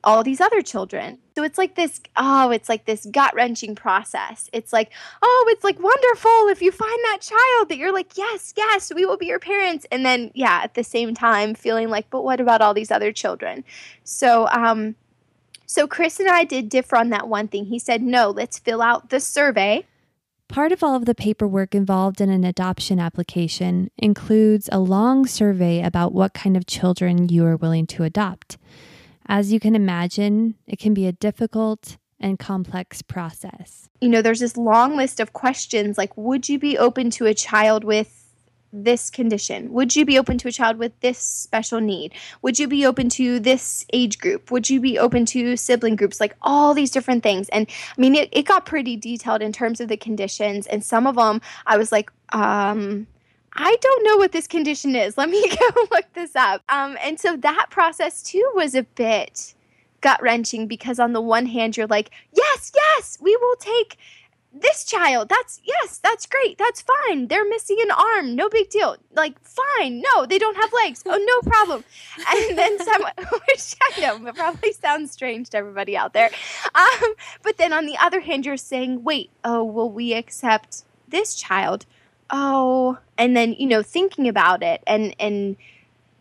all 0.02 0.24
these 0.24 0.40
other 0.40 0.62
children. 0.62 1.18
So 1.36 1.44
it's 1.44 1.58
like 1.58 1.76
this 1.76 2.02
oh, 2.16 2.52
it's 2.52 2.70
like 2.70 2.86
this 2.86 3.06
gut-wrenching 3.12 3.76
process. 3.76 4.50
It's 4.54 4.74
like, 4.74 4.92
"Oh, 5.22 5.46
it's 5.50 5.64
like 5.64 5.82
wonderful 5.82 6.48
if 6.50 6.62
you 6.62 6.72
find 6.72 7.00
that 7.06 7.20
child 7.22 7.70
that 7.70 7.78
you're 7.78 7.94
like, 7.94 8.18
"Yes, 8.18 8.54
yes, 8.58 8.92
we 8.94 9.06
will 9.06 9.18
be 9.18 9.28
your 9.28 9.40
parents." 9.40 9.86
And 9.92 10.06
then 10.06 10.32
yeah, 10.34 10.62
at 10.64 10.74
the 10.74 10.84
same 10.84 11.14
time 11.14 11.54
feeling 11.54 11.90
like, 11.90 12.10
"But 12.10 12.24
what 12.24 12.40
about 12.42 12.62
all 12.62 12.74
these 12.74 12.92
other 12.92 13.12
children?" 13.12 13.64
So 14.04 14.48
um 14.52 14.96
so 15.70 15.86
Chris 15.86 16.20
and 16.20 16.28
I 16.28 16.46
did 16.46 16.68
differ 16.68 16.98
on 16.98 17.10
that 17.10 17.28
one 17.28 17.48
thing. 17.48 17.66
He 17.66 17.78
said, 17.78 18.02
no, 18.02 18.32
let's 18.32 18.58
fill 18.58 18.82
out 18.82 19.12
the 19.12 19.20
survey. 19.20 19.86
Part 20.48 20.72
of 20.72 20.82
all 20.82 20.96
of 20.96 21.06
the 21.06 21.14
paperwork 21.14 21.76
involved 21.76 22.20
in 22.20 22.32
an 22.32 22.44
adoption 22.44 23.00
application 23.00 23.92
includes 23.96 24.68
a 24.72 24.80
long 24.80 25.28
survey 25.28 25.84
about 25.84 26.12
what 26.12 26.34
kind 26.34 26.58
of 26.58 26.66
children 26.66 27.30
you 27.30 27.46
are 27.46 27.56
willing 27.56 27.86
to 27.86 28.04
adopt. 28.04 28.58
As 29.28 29.54
you 29.54 29.60
can 29.60 29.76
imagine, 29.76 30.56
it 30.66 30.80
can 30.80 30.96
be 30.96 31.06
a 31.06 31.12
difficult 31.12 31.98
and 32.20 32.40
complex 32.40 33.04
process. 33.04 33.90
You 34.02 34.10
know, 34.10 34.24
there's 34.24 34.40
this 34.40 34.58
long 34.58 34.98
list 34.98 35.20
of 35.20 35.34
questions 35.34 36.00
like 36.00 36.18
Would 36.18 36.50
you 36.50 36.58
be 36.58 36.80
open 36.80 37.12
to 37.12 37.28
a 37.28 37.36
child 37.36 37.84
with 37.84 38.19
this 38.72 39.10
condition? 39.10 39.72
Would 39.74 39.96
you 39.96 40.06
be 40.06 40.18
open 40.20 40.38
to 40.40 40.48
a 40.48 40.52
child 40.52 40.78
with 40.78 40.98
this 41.00 41.18
special 41.18 41.80
need? 41.80 42.14
Would 42.42 42.60
you 42.60 42.68
be 42.68 42.86
open 42.86 43.10
to 43.10 43.40
this 43.40 43.86
age 43.94 44.20
group? 44.20 44.52
Would 44.52 44.70
you 44.70 44.80
be 44.80 45.00
open 45.00 45.26
to 45.28 45.58
sibling 45.58 45.96
groups? 45.96 46.20
Like 46.20 46.36
all 46.42 46.74
these 46.74 46.92
different 46.92 47.24
things. 47.24 47.50
And 47.50 47.68
I 47.98 48.02
mean, 48.02 48.16
it, 48.16 48.30
it 48.32 48.46
got 48.46 48.66
pretty 48.66 48.96
detailed 48.96 49.42
in 49.42 49.52
terms 49.52 49.80
of 49.80 49.88
the 49.88 49.98
conditions. 49.98 50.68
And 50.68 50.84
some 50.84 51.08
of 51.08 51.16
them 51.16 51.42
I 51.66 51.78
was 51.78 51.92
like, 51.92 52.12
um, 52.32 53.08
I 53.54 53.76
don't 53.82 54.04
know 54.04 54.18
what 54.18 54.32
this 54.32 54.48
condition 54.48 54.96
is. 54.96 55.18
Let 55.18 55.30
me 55.30 55.48
go 55.60 55.88
look 55.92 56.12
this 56.14 56.36
up. 56.36 56.64
Um, 56.70 56.98
and 57.04 57.20
so 57.20 57.36
that 57.38 57.68
process 57.70 58.22
too 58.22 58.50
was 58.56 58.76
a 58.76 58.84
bit 58.84 59.54
gut 60.02 60.22
wrenching 60.22 60.68
because 60.68 61.00
on 61.00 61.14
the 61.14 61.22
one 61.22 61.46
hand, 61.46 61.76
you're 61.76 61.88
like, 61.88 62.12
yes, 62.32 62.72
yes, 62.74 63.18
we 63.22 63.36
will 63.36 63.56
take 63.58 63.98
this 64.52 64.84
child 64.84 65.30
that's 65.30 65.62
yes 65.64 66.00
that's 66.00 66.26
great 66.26 66.58
that's 66.58 66.82
fine 66.82 67.28
they're 67.28 67.48
missing 67.48 67.78
an 67.82 67.92
arm 67.92 68.36
no 68.36 68.50
big 68.50 68.68
deal 68.70 68.96
like 69.16 69.36
fine 69.44 70.02
no 70.02 70.26
they 70.26 70.40
don't 70.40 70.58
have 70.58 70.74
legs 70.74 71.04
oh 71.06 71.42
no 71.44 71.52
problem. 71.52 71.84
And 72.32 72.58
then 72.58 72.80
some 72.84 73.02
which 73.48 73.76
i 73.82 74.02
know 74.02 74.26
it 74.28 74.36
probably 74.36 74.74
sounds 74.74 75.12
strange 75.12 75.50
to 75.50 75.58
everybody 75.58 75.96
out 75.96 76.14
there 76.14 76.32
um, 76.74 77.14
but 77.44 77.58
then 77.58 77.74
on 77.74 77.86
the 77.86 77.98
other 77.98 78.22
hand 78.22 78.46
you're 78.46 78.58
saying 78.58 79.04
wait 79.04 79.30
oh 79.44 79.64
will 79.64 79.92
we 79.92 80.14
accept 80.14 80.84
this 81.10 81.36
child? 81.36 81.86
Oh 82.30 82.98
and 83.18 83.36
then 83.36 83.54
you 83.54 83.66
know 83.68 83.82
thinking 83.82 84.28
about 84.28 84.62
it 84.62 84.84
and 84.86 85.16
and 85.20 85.58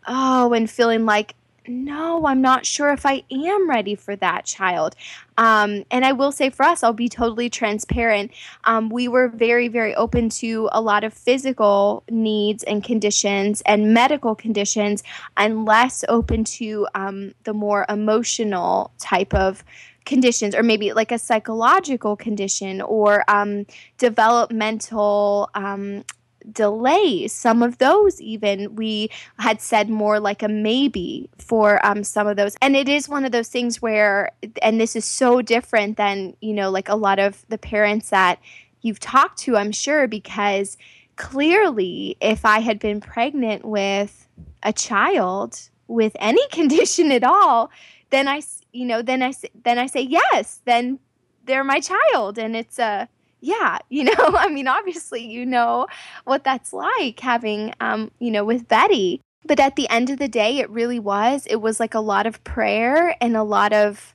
oh 0.07 0.53
and 0.53 0.69
feeling 0.69 1.05
like 1.05 1.35
no, 1.69 2.25
I'm 2.25 2.41
not 2.41 2.65
sure 2.65 2.89
if 2.89 3.05
I 3.05 3.23
am 3.31 3.69
ready 3.69 3.95
for 3.95 4.15
that 4.15 4.45
child. 4.45 4.95
Um, 5.37 5.85
and 5.89 6.03
I 6.03 6.11
will 6.11 6.31
say 6.31 6.49
for 6.49 6.63
us, 6.63 6.83
I'll 6.83 6.91
be 6.91 7.07
totally 7.07 7.49
transparent. 7.49 8.31
Um, 8.65 8.89
we 8.89 9.07
were 9.07 9.29
very, 9.29 9.67
very 9.67 9.95
open 9.95 10.29
to 10.29 10.67
a 10.71 10.81
lot 10.81 11.03
of 11.03 11.13
physical 11.13 12.03
needs 12.09 12.63
and 12.63 12.83
conditions 12.83 13.61
and 13.65 13.93
medical 13.93 14.35
conditions, 14.35 15.03
and 15.37 15.65
less 15.65 16.03
open 16.09 16.43
to 16.43 16.87
um, 16.95 17.33
the 17.43 17.53
more 17.53 17.85
emotional 17.87 18.91
type 18.97 19.33
of 19.33 19.63
conditions, 20.05 20.55
or 20.55 20.63
maybe 20.63 20.91
like 20.91 21.11
a 21.11 21.19
psychological 21.19 22.15
condition 22.15 22.81
or 22.81 23.23
um, 23.29 23.65
developmental 23.97 25.49
um, 25.53 26.03
delays. 26.51 27.33
Some 27.33 27.61
of 27.63 27.77
those, 27.77 28.19
even, 28.21 28.75
we 28.75 29.09
had 29.37 29.61
said 29.61 29.89
more 29.89 30.19
like 30.19 30.43
a 30.43 30.47
maybe 30.47 31.29
for 31.37 31.83
um, 31.85 32.03
some 32.03 32.27
of 32.27 32.37
those. 32.37 32.55
And 32.61 32.75
it 32.75 32.89
is 32.89 33.09
one 33.09 33.25
of 33.25 33.31
those 33.31 33.49
things 33.49 33.81
where, 33.81 34.31
and 34.61 34.79
this 34.79 34.95
is 34.95 35.05
so 35.05 35.41
different 35.41 35.97
than, 35.97 36.35
you 36.41 36.53
know, 36.53 36.69
like 36.69 36.89
a 36.89 36.95
lot 36.95 37.19
of 37.19 37.45
the 37.49 37.57
parents 37.57 38.09
that 38.09 38.39
you've 38.81 38.99
talked 38.99 39.39
to, 39.39 39.57
I'm 39.57 39.71
sure, 39.71 40.07
because 40.07 40.77
clearly, 41.15 42.15
if 42.21 42.45
I 42.45 42.59
had 42.59 42.79
been 42.79 43.01
pregnant 43.01 43.65
with 43.65 44.27
a 44.63 44.73
child 44.73 45.69
with 45.87 46.15
any 46.19 46.47
condition 46.51 47.11
at 47.11 47.23
all, 47.23 47.71
then 48.09 48.27
I, 48.27 48.41
you 48.71 48.85
know, 48.85 49.01
then 49.01 49.21
I, 49.21 49.33
then 49.63 49.77
I 49.77 49.87
say 49.87 50.01
yes, 50.01 50.61
then 50.65 50.99
they're 51.45 51.63
my 51.63 51.79
child. 51.79 52.37
And 52.37 52.55
it's 52.55 52.79
a, 52.79 53.09
yeah, 53.41 53.79
you 53.89 54.03
know, 54.03 54.13
I 54.17 54.49
mean, 54.49 54.67
obviously, 54.67 55.25
you 55.25 55.45
know 55.45 55.87
what 56.25 56.43
that's 56.43 56.73
like 56.73 57.19
having, 57.19 57.73
um, 57.79 58.11
you 58.19 58.31
know, 58.31 58.43
with 58.43 58.67
Betty. 58.67 59.21
But 59.45 59.59
at 59.59 59.77
the 59.77 59.89
end 59.89 60.09
of 60.09 60.19
the 60.19 60.27
day, 60.27 60.57
it 60.57 60.69
really 60.69 60.99
was. 60.99 61.45
It 61.45 61.57
was 61.57 61.79
like 61.79 61.93
a 61.93 62.01
lot 62.01 62.27
of 62.27 62.43
prayer 62.43 63.15
and 63.21 63.37
a 63.37 63.43
lot 63.43 63.71
of 63.71 64.13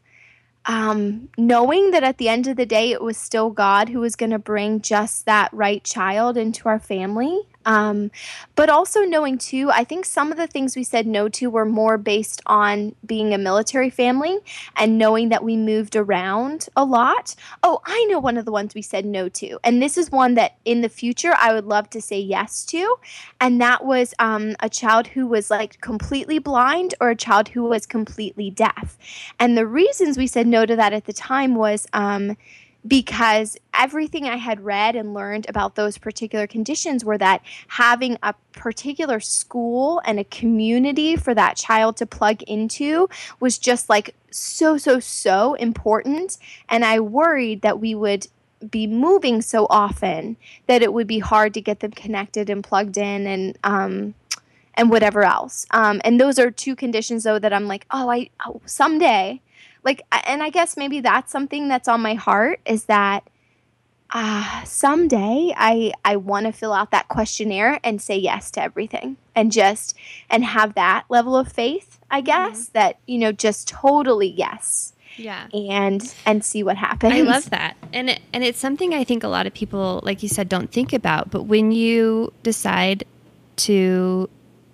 um, 0.67 1.29
knowing 1.37 1.91
that 1.91 2.05
at 2.05 2.19
the 2.19 2.29
end 2.29 2.47
of 2.47 2.57
the 2.57 2.67
day, 2.67 2.93
it 2.93 3.03
was 3.03 3.17
still 3.17 3.51
God 3.51 3.89
who 3.89 4.01
was 4.01 4.17
going 4.17 4.31
to 4.31 4.39
bring 4.39 4.81
just 4.81 5.27
that 5.27 5.53
right 5.53 5.83
child 5.83 6.37
into 6.37 6.69
our 6.69 6.79
family. 6.79 7.41
Um, 7.65 8.11
but 8.57 8.69
also 8.69 9.01
knowing 9.03 9.39
too, 9.39 9.71
I 9.71 9.85
think 9.85 10.05
some 10.05 10.31
of 10.31 10.39
the 10.39 10.47
things 10.47 10.77
we 10.77 10.85
said 10.85 11.07
no 11.07 11.29
to 11.31 11.51
were 11.51 11.65
more 11.65 11.99
based 11.99 12.43
on 12.47 12.95
being 13.05 13.33
a 13.33 13.39
military 13.39 13.91
family 13.91 14.39
and 14.77 14.99
knowing 14.99 15.29
that 15.31 15.45
we 15.45 15.57
moved 15.57 15.97
around 15.97 16.69
a 16.77 16.85
lot. 16.85 17.35
Oh, 17.63 17.81
I 17.85 18.05
know 18.05 18.19
one 18.19 18.37
of 18.37 18.45
the 18.45 18.53
ones 18.53 18.75
we 18.75 18.83
said 18.83 19.05
no 19.05 19.29
to, 19.31 19.59
and 19.65 19.83
this 19.83 19.97
is 19.97 20.11
one 20.11 20.35
that 20.35 20.57
in 20.65 20.81
the 20.81 20.89
future 20.89 21.35
I 21.39 21.53
would 21.53 21.65
love 21.65 21.91
to 21.91 22.01
say 22.01 22.19
yes 22.19 22.65
to, 22.67 22.97
and 23.41 23.61
that 23.61 23.85
was 23.85 24.15
um, 24.19 24.57
a 24.61 24.69
child 24.69 25.09
who 25.09 25.27
was 25.27 25.51
like 25.51 25.81
completely 25.81 26.39
blind 26.39 26.95
or 27.01 27.11
a 27.11 27.17
child 27.17 27.49
who 27.49 27.65
was 27.65 27.87
completely 27.87 28.51
deaf. 28.51 28.99
And 29.39 29.57
the 29.57 29.67
reasons 29.67 30.19
we 30.19 30.27
said 30.27 30.47
no 30.47 30.67
to 30.67 30.77
that 30.77 30.93
at 30.93 31.07
the 31.07 31.13
time 31.13 31.55
was. 31.55 31.87
Um, 31.93 32.37
because 32.87 33.57
everything 33.73 34.27
I 34.29 34.37
had 34.37 34.65
read 34.65 34.95
and 34.95 35.15
learned 35.15 35.47
about 35.49 35.75
those 35.75 35.99
particular 35.99 36.47
conditions 36.47 37.05
were 37.05 37.19
that 37.19 37.43
having 37.69 38.19
a 38.23 38.35
particular 38.53 39.21
school 39.21 40.03
and 40.05 40.21
a 40.21 40.25
community 40.25 41.17
for 41.17 41.35
that 41.35 41.57
child 41.57 41.97
to 41.99 42.07
plug 42.07 42.43
into 42.43 43.09
was 43.41 43.59
just 43.59 43.89
like 43.89 44.15
so, 44.31 44.77
so, 44.77 45.01
so 45.01 45.55
important. 45.55 46.39
And 46.69 46.85
I 46.85 47.01
worried 47.01 47.63
that 47.63 47.81
we 47.81 47.95
would 47.95 48.27
be 48.71 48.87
moving 48.87 49.43
so 49.43 49.67
often 49.69 50.37
that 50.67 50.83
it 50.83 50.93
would 50.93 51.07
be 51.07 51.19
hard 51.19 51.55
to 51.55 51.61
get 51.61 51.81
them 51.81 51.91
connected 51.91 52.49
and 52.49 52.65
plugged 52.65 52.97
in 52.97 53.27
and 53.27 53.59
um, 53.65 54.15
and 54.75 54.91
whatever 54.91 55.23
else. 55.23 55.67
Um, 55.71 56.01
and 56.05 56.21
those 56.21 56.39
are 56.39 56.51
two 56.51 56.75
conditions 56.75 57.25
though 57.25 57.39
that 57.39 57.53
I'm 57.53 57.69
like, 57.69 57.87
oh, 57.91 58.11
I 58.11 58.31
oh, 58.45 58.61
someday, 58.67 59.41
like, 59.85 60.03
and 60.27 60.43
I 60.43 60.51
guess 60.51 60.77
maybe 60.77 61.01
that's 61.01 61.31
something 61.31 61.69
that's 61.69 61.89
on 61.89 62.01
my 62.01 62.15
heart 62.15 62.61
is 62.67 62.85
that 62.85 63.29
uh, 64.11 64.65
someday 64.65 65.53
I 65.57 65.93
I 66.05 66.17
want 66.17 66.47
to 66.47 66.53
fill 66.53 66.73
out 66.73 66.93
that 66.93 67.09
questionnaire 67.09 67.81
and 67.83 68.01
say 68.01 68.17
yes 68.17 68.51
to 68.53 68.63
everything 68.63 69.17
and 69.35 69.51
just 69.51 69.97
and 70.31 70.45
have 70.45 70.75
that 70.75 71.05
level 71.09 71.37
of 71.37 71.51
faith, 71.51 71.99
I 72.11 72.21
guess, 72.21 72.65
mm-hmm. 72.65 72.79
that 72.79 72.99
you 73.07 73.19
know 73.19 73.33
just 73.33 73.69
totally 73.69 74.29
yes. 74.29 74.93
Yeah. 75.17 75.49
And 75.53 76.15
and 76.27 76.45
see 76.45 76.63
what 76.63 76.77
happens. 76.77 77.13
I 77.13 77.21
love 77.23 77.51
that. 77.51 77.77
And 77.93 78.11
it, 78.11 78.21
and 78.33 78.45
it's 78.45 78.59
something 78.59 78.95
I 78.95 79.05
think 79.05 79.25
a 79.25 79.29
lot 79.29 79.47
of 79.47 79.55
people 79.55 80.01
like 80.05 80.23
you 80.23 80.29
said 80.29 80.49
don't 80.49 80.71
think 80.71 80.93
about, 80.93 81.31
but 81.31 81.45
when 81.45 81.73
you 81.73 82.33
decide 82.43 83.05
to 83.57 84.29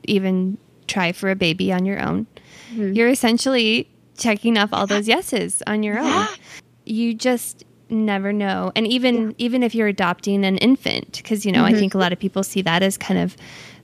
even 0.05 0.59
try 0.87 1.12
for 1.12 1.31
a 1.31 1.37
baby 1.37 1.73
on 1.73 1.85
your 1.87 2.00
own, 2.00 2.26
mm-hmm. 2.73 2.93
you're 2.93 3.09
essentially 3.09 3.88
checking 4.21 4.57
off 4.57 4.71
all 4.73 4.87
those 4.87 5.09
yeses 5.09 5.62
on 5.67 5.83
your 5.83 5.99
own. 5.99 6.27
You 6.85 7.15
just 7.15 7.65
never 7.89 8.33
know. 8.33 8.73
And 8.77 8.87
even 8.87 9.31
yeah. 9.31 9.35
even 9.39 9.62
if 9.62 9.75
you're 9.75 9.89
adopting 9.89 10.45
an 10.45 10.59
infant, 10.59 11.17
because 11.17 11.45
you 11.45 11.53
know, 11.53 11.65
mm-hmm. 11.65 11.75
I 11.75 11.79
think 11.79 11.95
a 11.95 11.99
lot 11.99 12.12
of 12.12 12.19
people 12.19 12.43
see 12.43 12.62
that 12.62 12.83
as 12.83 12.97
kind 12.97 13.19
of 13.19 13.37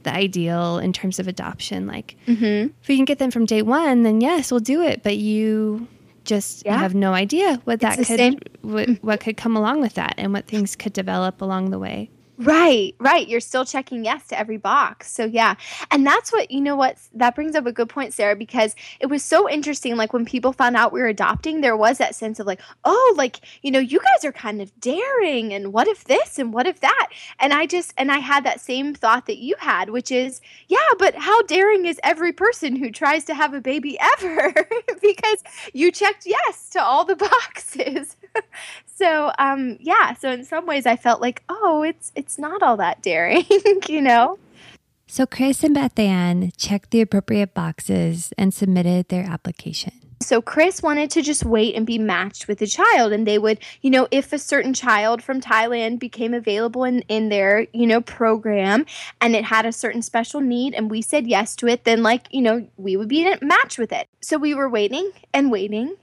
the 0.04 0.14
ideal 0.14 0.78
in 0.78 0.92
terms 0.92 1.18
of 1.18 1.26
adoption. 1.26 1.86
Like, 1.86 2.16
mm-hmm. 2.26 2.68
if 2.80 2.88
we 2.88 2.96
can 2.96 3.04
get 3.04 3.18
them 3.18 3.30
from 3.30 3.44
day 3.44 3.62
one, 3.62 4.02
then 4.02 4.20
yes, 4.20 4.50
we'll 4.50 4.60
do 4.60 4.82
it. 4.82 5.02
But 5.02 5.16
you 5.16 5.88
just 6.24 6.64
yeah. 6.64 6.76
have 6.78 6.94
no 6.94 7.12
idea 7.12 7.60
what 7.64 7.80
that 7.80 7.98
could 8.04 8.50
what, 8.62 8.88
what 9.02 9.20
could 9.20 9.36
come 9.36 9.56
along 9.56 9.80
with 9.80 9.94
that, 9.94 10.14
and 10.18 10.32
what 10.32 10.46
things 10.46 10.76
could 10.76 10.92
develop 10.92 11.40
along 11.40 11.70
the 11.70 11.78
way. 11.78 12.10
Right, 12.38 12.94
right. 13.00 13.26
You're 13.26 13.40
still 13.40 13.64
checking 13.64 14.04
yes 14.04 14.26
to 14.28 14.38
every 14.38 14.58
box. 14.58 15.10
So, 15.10 15.24
yeah. 15.24 15.54
And 15.90 16.06
that's 16.06 16.30
what, 16.30 16.50
you 16.50 16.60
know 16.60 16.76
what, 16.76 16.98
that 17.14 17.34
brings 17.34 17.56
up 17.56 17.64
a 17.64 17.72
good 17.72 17.88
point, 17.88 18.12
Sarah, 18.12 18.36
because 18.36 18.74
it 19.00 19.06
was 19.06 19.24
so 19.24 19.48
interesting. 19.48 19.96
Like, 19.96 20.12
when 20.12 20.26
people 20.26 20.52
found 20.52 20.76
out 20.76 20.92
we 20.92 21.00
were 21.00 21.06
adopting, 21.06 21.62
there 21.62 21.76
was 21.78 21.96
that 21.96 22.14
sense 22.14 22.38
of 22.38 22.46
like, 22.46 22.60
oh, 22.84 23.14
like, 23.16 23.40
you 23.62 23.70
know, 23.70 23.78
you 23.78 24.00
guys 24.00 24.24
are 24.24 24.32
kind 24.32 24.60
of 24.60 24.78
daring. 24.80 25.54
And 25.54 25.72
what 25.72 25.88
if 25.88 26.04
this 26.04 26.38
and 26.38 26.52
what 26.52 26.66
if 26.66 26.80
that? 26.80 27.08
And 27.38 27.54
I 27.54 27.64
just, 27.64 27.94
and 27.96 28.12
I 28.12 28.18
had 28.18 28.44
that 28.44 28.60
same 28.60 28.94
thought 28.94 29.26
that 29.26 29.38
you 29.38 29.54
had, 29.58 29.88
which 29.88 30.12
is, 30.12 30.42
yeah, 30.68 30.78
but 30.98 31.14
how 31.14 31.40
daring 31.42 31.86
is 31.86 31.98
every 32.04 32.32
person 32.34 32.76
who 32.76 32.90
tries 32.90 33.24
to 33.26 33.34
have 33.34 33.54
a 33.54 33.62
baby 33.62 33.98
ever? 33.98 34.52
because 35.00 35.42
you 35.72 35.90
checked 35.90 36.26
yes 36.26 36.68
to 36.70 36.82
all 36.82 37.06
the 37.06 37.16
boxes. 37.44 38.16
So, 38.96 39.30
um, 39.38 39.76
yeah. 39.80 40.14
So, 40.14 40.30
in 40.30 40.44
some 40.44 40.64
ways, 40.64 40.86
I 40.86 40.96
felt 40.96 41.20
like, 41.20 41.42
oh, 41.50 41.82
it's, 41.82 42.12
it's, 42.14 42.38
not 42.38 42.62
all 42.62 42.78
that 42.78 43.02
daring, 43.02 43.44
you 43.88 44.00
know? 44.00 44.38
So 45.06 45.24
Chris 45.24 45.62
and 45.62 45.74
Beth 45.74 45.98
Ann 45.98 46.50
checked 46.56 46.90
the 46.90 47.00
appropriate 47.00 47.54
boxes 47.54 48.32
and 48.36 48.52
submitted 48.52 49.08
their 49.08 49.22
application. 49.22 49.92
So 50.20 50.42
Chris 50.42 50.82
wanted 50.82 51.10
to 51.10 51.22
just 51.22 51.44
wait 51.44 51.74
and 51.74 51.86
be 51.86 51.98
matched 51.98 52.48
with 52.48 52.60
a 52.62 52.66
child 52.66 53.12
and 53.12 53.26
they 53.26 53.38
would, 53.38 53.60
you 53.82 53.90
know, 53.90 54.08
if 54.10 54.32
a 54.32 54.38
certain 54.38 54.74
child 54.74 55.22
from 55.22 55.40
Thailand 55.40 55.98
became 55.98 56.34
available 56.34 56.84
in, 56.84 57.02
in 57.02 57.28
their, 57.28 57.66
you 57.72 57.86
know, 57.86 58.00
program 58.00 58.86
and 59.20 59.36
it 59.36 59.44
had 59.44 59.66
a 59.66 59.72
certain 59.72 60.02
special 60.02 60.40
need 60.40 60.74
and 60.74 60.90
we 60.90 61.02
said 61.02 61.26
yes 61.26 61.54
to 61.56 61.68
it, 61.68 61.84
then 61.84 62.02
like, 62.02 62.26
you 62.30 62.40
know, 62.40 62.66
we 62.76 62.96
would 62.96 63.08
be 63.08 63.32
matched 63.42 63.78
with 63.78 63.92
it. 63.92 64.08
So 64.22 64.38
we 64.38 64.54
were 64.54 64.68
waiting 64.68 65.12
and 65.32 65.52
waiting 65.52 65.94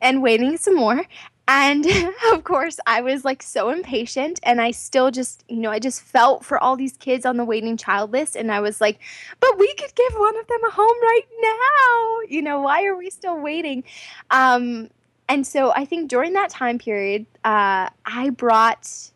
and 0.00 0.22
waiting 0.22 0.56
some 0.56 0.76
more. 0.76 1.02
And 1.48 1.86
of 2.32 2.44
course, 2.44 2.78
I 2.86 3.00
was 3.00 3.24
like 3.24 3.42
so 3.42 3.70
impatient, 3.70 4.40
and 4.42 4.60
I 4.60 4.70
still 4.72 5.10
just, 5.10 5.44
you 5.48 5.58
know, 5.58 5.70
I 5.70 5.78
just 5.78 6.02
felt 6.02 6.44
for 6.44 6.58
all 6.58 6.76
these 6.76 6.96
kids 6.96 7.24
on 7.24 7.36
the 7.36 7.44
waiting 7.44 7.76
child 7.76 8.12
list. 8.12 8.36
And 8.36 8.50
I 8.50 8.60
was 8.60 8.80
like, 8.80 8.98
but 9.40 9.58
we 9.58 9.72
could 9.74 9.94
give 9.94 10.14
one 10.14 10.36
of 10.38 10.46
them 10.46 10.64
a 10.66 10.70
home 10.70 10.96
right 11.02 11.26
now. 11.40 12.18
You 12.28 12.42
know, 12.42 12.60
why 12.60 12.84
are 12.84 12.96
we 12.96 13.10
still 13.10 13.40
waiting? 13.40 13.84
Um, 14.30 14.90
and 15.28 15.46
so 15.46 15.72
I 15.72 15.84
think 15.84 16.08
during 16.08 16.34
that 16.34 16.50
time 16.50 16.78
period, 16.78 17.26
uh, 17.44 17.90
I 18.04 18.30
brought 18.30 19.10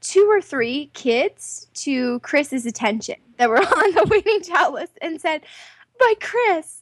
two 0.00 0.26
or 0.30 0.40
three 0.40 0.90
kids 0.94 1.68
to 1.74 2.20
Chris's 2.20 2.66
attention 2.66 3.16
that 3.36 3.48
were 3.48 3.58
on 3.58 3.94
the 3.94 4.06
waiting 4.08 4.42
child 4.42 4.74
list 4.74 4.98
and 5.00 5.20
said, 5.20 5.42
by 5.98 6.14
Chris, 6.20 6.79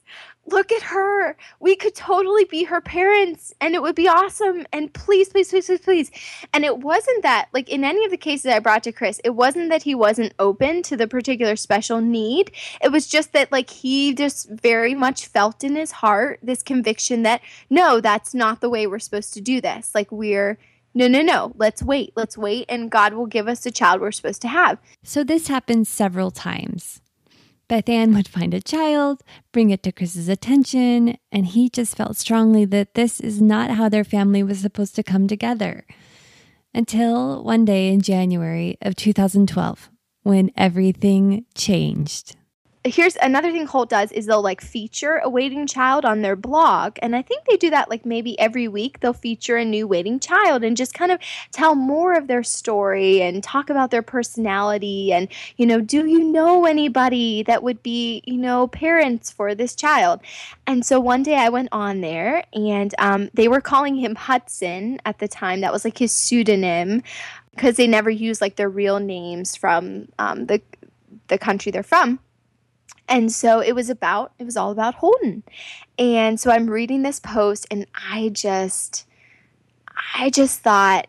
look 0.53 0.73
at 0.73 0.83
her. 0.83 1.37
We 1.61 1.77
could 1.77 1.95
totally 1.95 2.45
be 2.45 2.65
her 2.65 2.81
parents 2.81 3.55
and 3.61 3.75
it 3.75 3.83
would 3.83 3.95
be 3.95 4.09
awesome. 4.09 4.67
And 4.73 4.93
please, 4.93 5.29
please, 5.29 5.51
please, 5.51 5.67
please, 5.67 5.81
please. 5.81 6.11
And 6.53 6.65
it 6.65 6.79
wasn't 6.79 7.23
that, 7.23 7.49
like 7.53 7.69
in 7.69 7.85
any 7.85 8.05
of 8.05 8.11
the 8.11 8.17
cases 8.17 8.47
I 8.47 8.59
brought 8.59 8.83
to 8.85 8.93
Chris, 8.93 9.21
it 9.25 9.31
wasn't 9.31 9.71
that 9.71 9.83
he 9.83 9.95
wasn't 9.95 10.35
open 10.39 10.83
to 10.85 10.97
the 10.97 11.07
particular 11.07 11.57
special 11.57 12.01
need. 12.01 12.53
It 12.81 12.93
was 12.93 13.09
just 13.09 13.33
that, 13.33 13.53
like, 13.53 13.71
he 13.71 14.15
just 14.15 14.49
very 14.51 14.95
much 14.95 15.27
felt 15.27 15.65
in 15.65 15.77
his 15.77 15.93
heart 15.93 16.41
this 16.43 16.63
conviction 16.63 17.23
that, 17.23 17.41
no, 17.71 18.01
that's 18.01 18.35
not 18.35 18.61
the 18.61 18.71
way 18.71 18.87
we're 18.87 18.99
supposed 18.99 19.35
to 19.35 19.41
do 19.41 19.61
this. 19.61 19.95
Like, 19.95 20.11
we're. 20.11 20.59
No, 20.95 21.07
no, 21.07 21.23
no. 21.23 21.53
Let's 21.55 21.83
wait. 21.83 22.13
Let's 22.17 22.37
wait, 22.37 22.65
and 22.69 22.91
God 22.91 23.13
will 23.13 23.27
give 23.27 23.47
us 23.47 23.61
the 23.61 23.71
child 23.71 24.01
we're 24.01 24.11
supposed 24.11 24.43
to 24.43 24.49
have. 24.49 24.79
So, 25.05 25.23
this 25.23 25.47
happens 25.47 25.89
several 25.89 26.31
times. 26.31 27.01
Beth 27.69 27.89
Ann 27.91 28.15
would 28.15 28.27
find 28.27 28.55
a 28.55 28.63
child, 28.63 29.23
bring 29.53 29.69
it 29.69 29.83
to 29.83 29.93
Chris's 29.93 30.29
attention, 30.29 31.19
and 31.31 31.45
he 31.45 31.69
just 31.69 31.97
felt 31.97 32.17
strongly 32.17 32.65
that 32.65 32.95
this 32.95 33.21
is 33.21 33.43
not 33.43 33.73
how 33.73 33.91
their 33.91 34.05
family 34.05 34.43
was 34.43 34.59
supposed 34.59 34.97
to 34.97 35.03
come 35.03 35.29
together. 35.29 35.87
Until 36.73 37.45
one 37.45 37.67
day 37.67 37.93
in 37.93 38.01
January 38.01 38.79
of 38.81 38.97
2012, 38.97 39.91
when 40.23 40.51
everything 40.57 41.45
changed 41.55 42.38
here's 42.89 43.17
another 43.17 43.51
thing 43.51 43.67
Holt 43.67 43.91
does 43.91 44.13
is 44.13 44.27
they'll 44.27 44.43
like 44.43 44.61
feature 44.61 45.21
a 45.23 45.29
waiting 45.29 45.67
child 45.67 46.05
on 46.05 46.23
their 46.23 46.37
blog. 46.37 46.99
And 47.03 47.15
I 47.15 47.23
think 47.23 47.45
they 47.45 47.57
do 47.57 47.71
that 47.71 47.89
like 47.91 48.05
maybe 48.05 48.39
every 48.39 48.69
week. 48.69 49.01
They'll 49.01 49.13
feature 49.13 49.57
a 49.57 49.65
new 49.65 49.87
waiting 49.87 50.21
child 50.21 50.65
and 50.65 50.77
just 50.77 50.95
kind 50.95 51.13
of 51.13 51.19
tell 51.53 51.75
more 51.75 52.15
of 52.15 52.27
their 52.27 52.43
story 52.43 53.23
and 53.23 53.43
talk 53.43 53.71
about 53.71 53.91
their 53.91 54.03
personality. 54.03 55.13
And, 55.13 55.29
you 55.57 55.67
know, 55.67 55.81
do 55.81 56.07
you 56.07 56.25
know 56.25 56.65
anybody 56.67 57.43
that 57.45 57.63
would 57.63 57.83
be, 57.83 58.23
you 58.27 58.39
know, 58.39 58.67
parents 58.69 59.31
for 59.31 59.55
this 59.55 59.75
child? 59.75 60.21
And 60.67 60.85
so 60.85 61.01
one 61.01 61.23
day 61.23 61.37
I 61.37 61.49
went 61.49 61.69
on 61.73 62.01
there 62.01 62.45
and 62.53 62.95
um, 62.99 63.31
they 63.35 63.49
were 63.49 63.61
calling 63.61 63.97
him 63.97 64.15
Hudson 64.15 65.01
at 65.05 65.19
the 65.19 65.29
time. 65.29 65.61
That 65.61 65.73
was 65.73 65.85
like 65.85 65.99
his 65.99 66.13
pseudonym 66.13 67.03
because 67.51 67.77
they 67.77 67.87
never 67.87 68.11
use 68.11 68.41
like 68.41 68.57
their 68.57 68.69
real 68.69 69.01
names 69.01 69.57
from 69.57 70.09
um, 70.19 70.47
the 70.47 70.61
the 71.29 71.39
country 71.39 71.71
they're 71.71 71.83
from. 71.83 72.19
And 73.09 73.33
so 73.33 73.61
it 73.61 73.75
was 73.75 73.91
about, 73.91 74.33
it 74.39 74.45
was 74.45 74.57
all 74.57 74.71
about 74.71 74.95
Holden. 74.95 75.43
And 75.99 76.39
so 76.39 76.51
I'm 76.51 76.69
reading 76.69 77.03
this 77.03 77.21
post 77.21 77.67
and 77.71 77.87
I 78.11 78.31
just, 78.31 79.07
I 80.15 80.31
just 80.31 80.61
thought, 80.61 81.07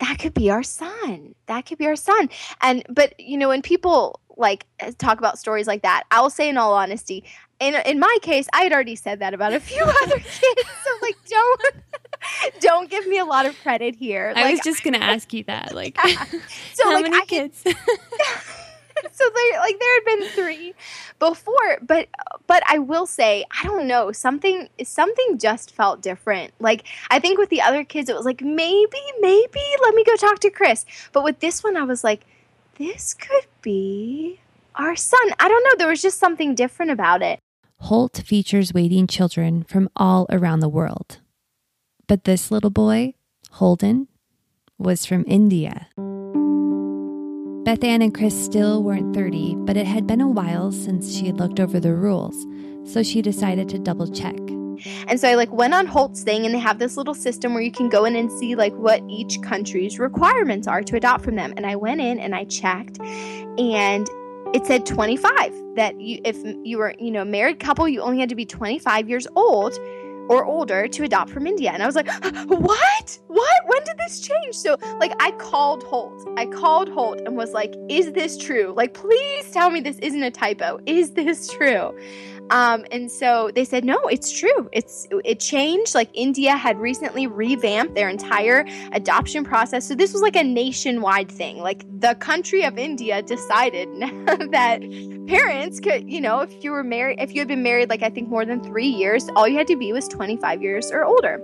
that 0.00 0.18
could 0.18 0.32
be 0.32 0.50
our 0.50 0.62
son. 0.62 1.34
That 1.46 1.66
could 1.66 1.78
be 1.78 1.86
our 1.86 1.96
son. 1.96 2.30
And, 2.62 2.84
but, 2.88 3.18
you 3.20 3.36
know, 3.36 3.48
when 3.48 3.62
people 3.62 4.20
like 4.36 4.66
talk 4.98 5.18
about 5.18 5.38
stories 5.38 5.66
like 5.66 5.82
that, 5.82 6.04
I 6.10 6.20
will 6.22 6.30
say 6.30 6.48
in 6.48 6.56
all 6.56 6.72
honesty, 6.72 7.24
in, 7.58 7.74
in 7.84 7.98
my 7.98 8.16
case, 8.22 8.48
I 8.54 8.62
had 8.62 8.72
already 8.72 8.96
said 8.96 9.18
that 9.20 9.34
about 9.34 9.52
a 9.52 9.60
few 9.60 9.82
other 10.02 10.16
kids. 10.16 10.62
So, 10.84 10.90
like, 11.02 11.16
don't. 11.28 11.60
don't 12.60 12.90
give 12.90 13.06
me 13.06 13.18
a 13.18 13.24
lot 13.24 13.46
of 13.46 13.58
credit 13.62 13.94
here. 13.94 14.32
I 14.36 14.42
like, 14.42 14.52
was 14.52 14.60
just 14.60 14.82
going 14.82 14.94
to 14.94 15.02
ask 15.02 15.32
you 15.32 15.44
that. 15.44 15.74
Like, 15.74 15.96
yeah. 16.06 16.24
so, 16.74 16.84
how 16.84 16.94
like, 16.94 17.04
many 17.04 17.16
I, 17.16 17.24
kids? 17.26 17.64
so 19.12 19.24
there 19.34 19.60
like 19.60 19.78
there 19.78 19.94
had 19.94 20.04
been 20.04 20.28
three 20.30 20.74
before 21.18 21.78
but 21.82 22.08
but 22.46 22.62
i 22.66 22.78
will 22.78 23.06
say 23.06 23.44
i 23.60 23.64
don't 23.64 23.86
know 23.86 24.12
something 24.12 24.68
something 24.82 25.38
just 25.38 25.74
felt 25.74 26.02
different. 26.02 26.52
Like 26.60 26.86
i 27.10 27.18
think 27.18 27.38
with 27.38 27.50
the 27.50 27.62
other 27.62 27.84
kids 27.84 28.08
it 28.08 28.16
was 28.16 28.24
like 28.24 28.42
maybe 28.42 29.02
maybe 29.20 29.60
let 29.82 29.94
me 29.94 30.04
go 30.04 30.16
talk 30.16 30.38
to 30.40 30.50
chris. 30.50 30.84
But 31.12 31.24
with 31.24 31.40
this 31.40 31.62
one 31.62 31.76
i 31.76 31.82
was 31.82 32.04
like 32.04 32.26
this 32.78 33.14
could 33.14 33.46
be 33.60 34.40
our 34.74 34.96
son. 34.96 35.20
I 35.38 35.48
don't 35.48 35.64
know 35.64 35.74
there 35.76 35.88
was 35.88 36.02
just 36.02 36.18
something 36.18 36.54
different 36.54 36.90
about 36.90 37.22
it. 37.22 37.38
Holt 37.78 38.22
features 38.24 38.72
waiting 38.74 39.06
children 39.06 39.64
from 39.64 39.88
all 39.96 40.26
around 40.30 40.60
the 40.60 40.68
world. 40.68 41.18
But 42.06 42.24
this 42.24 42.50
little 42.50 42.70
boy 42.70 43.14
holden 43.52 44.08
was 44.78 45.04
from 45.04 45.24
india 45.26 45.88
Beth 47.62 47.84
Ann 47.84 48.00
and 48.00 48.14
Chris 48.14 48.34
still 48.42 48.82
weren't 48.82 49.14
30, 49.14 49.54
but 49.58 49.76
it 49.76 49.86
had 49.86 50.06
been 50.06 50.22
a 50.22 50.28
while 50.28 50.72
since 50.72 51.14
she 51.14 51.26
had 51.26 51.36
looked 51.38 51.60
over 51.60 51.78
the 51.78 51.94
rules, 51.94 52.46
so 52.90 53.02
she 53.02 53.20
decided 53.20 53.68
to 53.68 53.78
double 53.78 54.10
check. 54.10 54.34
And 55.06 55.20
so 55.20 55.28
I 55.28 55.34
like 55.34 55.52
went 55.52 55.74
on 55.74 55.86
Holt's 55.86 56.22
thing 56.22 56.46
and 56.46 56.54
they 56.54 56.58
have 56.58 56.78
this 56.78 56.96
little 56.96 57.12
system 57.12 57.52
where 57.52 57.62
you 57.62 57.70
can 57.70 57.90
go 57.90 58.06
in 58.06 58.16
and 58.16 58.32
see 58.32 58.54
like 58.54 58.74
what 58.76 59.02
each 59.10 59.42
country's 59.42 59.98
requirements 59.98 60.66
are 60.66 60.82
to 60.82 60.96
adopt 60.96 61.22
from 61.22 61.36
them. 61.36 61.52
And 61.58 61.66
I 61.66 61.76
went 61.76 62.00
in 62.00 62.18
and 62.18 62.34
I 62.34 62.44
checked 62.46 62.98
and 62.98 64.08
it 64.54 64.64
said 64.64 64.86
25 64.86 65.52
that 65.76 66.00
you 66.00 66.20
if 66.24 66.38
you 66.64 66.78
were, 66.78 66.94
you 66.98 67.10
know, 67.10 67.26
married 67.26 67.60
couple, 67.60 67.86
you 67.86 68.00
only 68.00 68.20
had 68.20 68.30
to 68.30 68.34
be 68.34 68.46
25 68.46 69.06
years 69.06 69.26
old 69.36 69.78
or 70.30 70.44
older 70.44 70.86
to 70.86 71.02
adopt 71.02 71.28
from 71.30 71.46
India. 71.46 71.72
And 71.72 71.82
I 71.82 71.86
was 71.86 71.96
like, 71.96 72.08
what? 72.46 73.18
What? 73.26 73.62
When 73.66 73.84
did 73.84 73.98
this 73.98 74.20
change? 74.20 74.54
So, 74.54 74.78
like, 74.98 75.12
I 75.20 75.32
called 75.32 75.82
Holt. 75.82 76.26
I 76.38 76.46
called 76.46 76.88
Holt 76.88 77.20
and 77.26 77.36
was 77.36 77.52
like, 77.52 77.74
is 77.88 78.12
this 78.12 78.38
true? 78.38 78.72
Like, 78.76 78.94
please 78.94 79.50
tell 79.50 79.70
me 79.70 79.80
this 79.80 79.98
isn't 79.98 80.22
a 80.22 80.30
typo. 80.30 80.78
Is 80.86 81.10
this 81.12 81.52
true? 81.52 81.98
Um, 82.50 82.84
and 82.90 83.10
so 83.10 83.50
they 83.54 83.64
said, 83.64 83.84
no, 83.84 83.96
it's 84.08 84.32
true. 84.32 84.68
It's 84.72 85.06
it 85.24 85.38
changed. 85.38 85.94
Like 85.94 86.10
India 86.14 86.56
had 86.56 86.78
recently 86.78 87.26
revamped 87.26 87.94
their 87.94 88.08
entire 88.08 88.66
adoption 88.92 89.44
process. 89.44 89.86
So 89.86 89.94
this 89.94 90.12
was 90.12 90.20
like 90.20 90.36
a 90.36 90.42
nationwide 90.42 91.30
thing. 91.30 91.58
Like 91.58 91.84
the 92.00 92.16
country 92.16 92.64
of 92.64 92.76
India 92.76 93.22
decided 93.22 93.88
that 94.50 94.80
parents 95.28 95.78
could, 95.78 96.10
you 96.10 96.20
know, 96.20 96.40
if 96.40 96.64
you 96.64 96.72
were 96.72 96.82
married, 96.82 97.20
if 97.20 97.34
you 97.34 97.40
had 97.40 97.48
been 97.48 97.62
married, 97.62 97.88
like 97.88 98.02
I 98.02 98.10
think 98.10 98.28
more 98.28 98.44
than 98.44 98.62
three 98.64 98.88
years, 98.88 99.28
all 99.36 99.46
you 99.46 99.56
had 99.56 99.68
to 99.68 99.76
be 99.76 99.92
was 99.92 100.08
25 100.08 100.60
years 100.60 100.90
or 100.90 101.04
older. 101.04 101.38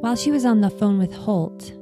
While 0.00 0.16
she 0.16 0.30
was 0.30 0.46
on 0.46 0.62
the 0.62 0.70
phone 0.70 0.98
with 0.98 1.12
Holt, 1.12 1.74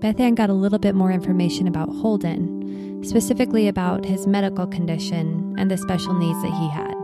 Beth 0.00 0.18
Ann 0.18 0.34
got 0.34 0.48
a 0.48 0.54
little 0.54 0.78
bit 0.78 0.94
more 0.94 1.10
information 1.10 1.68
about 1.68 1.90
Holden, 1.90 3.04
specifically 3.04 3.68
about 3.68 4.06
his 4.06 4.26
medical 4.26 4.66
condition 4.66 5.54
and 5.58 5.70
the 5.70 5.76
special 5.76 6.14
needs 6.14 6.40
that 6.40 6.54
he 6.54 6.70
had 6.70 6.95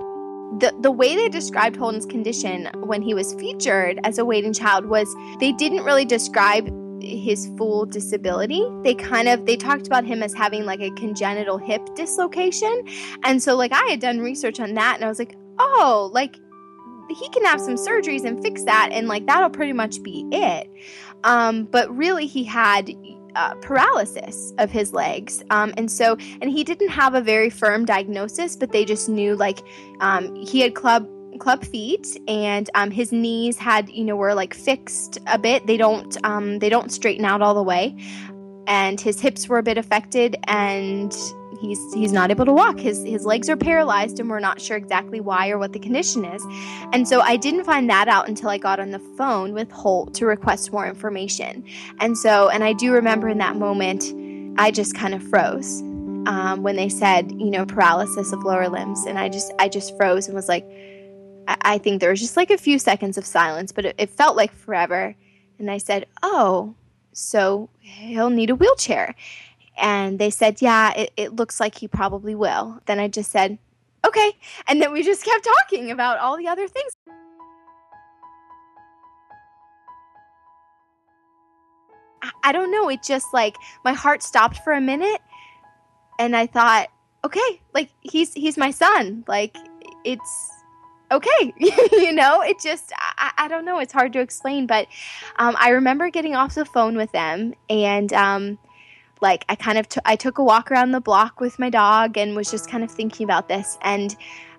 the, 0.59 0.75
the 0.81 0.91
way 0.91 1.17
they 1.17 1.29
described 1.29 1.77
Holden's 1.77 2.07
condition 2.07 2.69
when 2.85 3.03
he 3.03 3.15
was 3.15 3.35
featured 3.35 3.99
as 4.05 4.19
a 4.19 4.25
waiting 4.25 4.53
child 4.53 4.87
was 4.87 5.15
they 5.41 5.53
didn't 5.53 5.85
really 5.85 6.05
describe 6.05 6.71
his 7.03 7.51
full 7.57 7.87
disability. 7.87 8.65
They 8.85 8.95
kind 8.95 9.29
of 9.29 9.47
they 9.47 9.57
talked 9.57 9.87
about 9.87 10.05
him 10.05 10.23
as 10.23 10.33
having 10.33 10.65
like 10.65 10.81
a 10.81 10.91
congenital 10.91 11.59
hip 11.59 11.83
dislocation. 11.95 12.85
And 13.25 13.43
so 13.43 13.57
like 13.57 13.73
I 13.73 13.85
had 13.91 14.01
done 14.01 14.21
research 14.21 14.61
on 14.61 14.75
that 14.75 14.97
and 14.97 15.05
I 15.05 15.09
was 15.09 15.19
like, 15.19 15.37
"Oh, 15.59 16.11
like 16.13 16.37
he 17.11 17.29
can 17.31 17.45
have 17.45 17.61
some 17.61 17.75
surgeries 17.75 18.25
and 18.25 18.41
fix 18.43 18.65
that 18.65 18.91
and 18.93 19.09
like 19.09 19.27
that'll 19.27 19.51
pretty 19.51 19.73
much 19.73 20.03
be 20.03 20.27
it." 20.31 20.71
Um 21.25 21.65
but 21.65 21.95
really 21.97 22.27
he 22.27 22.45
had 22.45 22.91
uh, 23.35 23.55
paralysis 23.57 24.53
of 24.59 24.71
his 24.71 24.93
legs. 24.93 25.43
Um, 25.51 25.73
and 25.77 25.91
so, 25.91 26.17
and 26.41 26.51
he 26.51 26.65
didn't 26.65 26.91
have 26.91 27.15
a 27.15 27.21
very 27.21 27.51
firm 27.51 27.85
diagnosis, 27.85 28.57
but 28.57 28.73
they 28.73 28.85
just 28.85 29.09
knew 29.09 29.37
like 29.37 29.61
um, 30.01 30.35
he 30.35 30.61
had 30.61 30.75
club 30.75 31.09
club 31.39 31.65
feet 31.65 32.21
and 32.29 32.69
um, 32.75 32.91
his 32.91 33.11
knees 33.11 33.59
had 33.59 33.89
you 33.89 34.05
know 34.05 34.15
were 34.15 34.35
like 34.35 34.55
fixed 34.55 35.19
a 35.27 35.39
bit 35.39 35.67
they 35.67 35.77
don't 35.77 36.17
um, 36.25 36.59
they 36.59 36.69
don't 36.69 36.93
straighten 36.93 37.25
out 37.25 37.41
all 37.43 37.55
the 37.55 37.63
way 37.63 37.97
and 38.67 39.01
his 39.01 39.19
hips 39.21 39.49
were 39.49 39.59
a 39.59 39.63
bit 39.63 39.79
affected 39.79 40.37
and 40.45 41.17
he's 41.63 41.95
he's 41.95 42.13
not 42.13 42.31
able 42.31 42.45
to 42.45 42.53
walk. 42.53 42.79
His 42.79 43.03
his 43.05 43.25
legs 43.25 43.49
are 43.49 43.57
paralyzed 43.57 44.19
and 44.19 44.29
we're 44.29 44.41
not 44.41 44.61
sure 44.61 44.77
exactly 44.77 45.21
why 45.21 45.49
or 45.51 45.59
what 45.59 45.73
the 45.73 45.79
condition 45.79 46.25
is. 46.25 46.45
And 46.93 47.07
so 47.07 47.21
i 47.21 47.37
didn't 47.37 47.65
find 47.65 47.89
that 47.89 48.09
out 48.09 48.29
until 48.29 48.51
i 48.51 48.59
got 48.59 48.81
on 48.81 48.91
the 48.91 48.99
phone 49.17 49.55
with 49.55 49.71
holt 49.71 50.13
to 50.15 50.27
request 50.27 50.73
more 50.73 50.87
information. 50.87 51.65
And 52.01 52.19
so 52.19 52.49
and 52.49 52.65
i 52.65 52.73
do 52.73 52.93
remember 52.93 53.29
in 53.29 53.39
that 53.39 53.57
moment 53.57 54.13
i 54.59 54.71
just 54.71 54.95
kind 54.95 55.15
of 55.15 55.23
froze 55.23 55.81
um, 56.27 56.63
when 56.63 56.77
they 56.77 56.89
said 56.89 57.31
you 57.33 57.51
know 57.51 57.65
paralysis 57.65 58.33
of 58.33 58.43
lower 58.43 58.69
limbs. 58.69 59.07
And 59.07 59.19
i 59.19 59.29
just 59.29 59.53
i 59.59 59.69
just 59.69 59.97
froze 59.97 60.27
and 60.27 60.35
was 60.35 60.49
like 60.49 60.65
i, 61.47 61.57
I 61.63 61.79
think 61.79 62.01
there 62.01 62.11
was 62.11 62.21
just 62.21 62.37
like 62.37 62.51
a 62.51 62.59
few 62.59 62.79
seconds 62.79 63.17
of 63.17 63.25
silence 63.25 63.71
but 63.73 63.87
it, 63.87 63.95
it 63.99 64.11
felt 64.11 64.37
like 64.37 64.53
forever. 64.53 65.15
And 65.59 65.71
i 65.71 65.79
said 65.79 66.07
oh 66.23 66.75
so 67.15 67.69
he'll 67.79 68.31
need 68.31 68.51
a 68.51 68.55
wheelchair 68.55 69.15
and 69.77 70.19
they 70.19 70.31
said, 70.31 70.61
Yeah, 70.61 70.93
it, 70.95 71.13
it 71.17 71.37
looks 71.37 71.61
like 71.61 71.77
he 71.77 71.89
probably 71.89 72.35
will. 72.35 72.81
Then 72.87 72.99
I 72.99 73.09
just 73.09 73.31
said, 73.31 73.59
Okay. 74.05 74.33
And 74.67 74.83
then 74.83 74.93
we 74.93 75.03
just 75.03 75.25
kept 75.25 75.45
talking 75.45 75.91
about 75.91 76.19
all 76.19 76.37
the 76.37 76.49
other 76.49 76.67
things. 76.67 76.93
I, 82.45 82.53
don't 82.53 82.71
know. 82.71 82.89
It 82.89 83.03
just 83.03 83.27
like 83.33 83.57
my 83.85 83.93
heart 83.93 84.23
stopped 84.23 84.59
for 84.59 84.73
a 84.73 84.81
minute 84.81 85.21
and 86.19 86.37
I 86.37 86.47
thought, 86.47 86.89
okay, 87.25 87.61
like 87.75 87.91
he's 88.01 88.33
he's 88.33 88.57
my 88.57 88.71
son. 88.71 89.25
Like 89.27 89.57
it's 90.05 90.51
okay 91.13 91.53
you 91.59 92.11
know 92.11 92.41
it 92.41 92.59
just 92.59 92.91
I, 93.19 93.33
I, 93.37 93.49
don't 93.49 93.67
know 93.67 93.79
it's 93.79 93.93
hard 93.93 94.15
to 94.15 94.21
explain 94.21 94.67
but 94.67 94.87
um, 95.37 95.55
i 95.59 95.69
remember 95.69 96.09
getting 96.09 96.35
off 96.35 96.55
the 96.55 96.65
phone 96.65 96.97
with 96.97 97.13
them 97.13 97.53
and 97.69 98.11
um, 98.15 98.59
like 99.23 99.45
I 99.49 99.55
kind 99.55 99.79
of 99.79 99.89
t- 99.89 100.01
I 100.05 100.17
took 100.17 100.39
a 100.39 100.45
walk 100.45 100.71
around 100.71 100.91
the 100.91 101.01
block 101.01 101.41
with 101.41 101.59
my 101.59 101.71
dog 101.71 102.19
and 102.19 102.37
was 102.37 102.51
just 102.51 102.69
kind 102.69 102.85
of 102.85 102.91
thinking 102.91 103.25
about 103.25 103.49
this. 103.49 103.79
And 103.83 104.15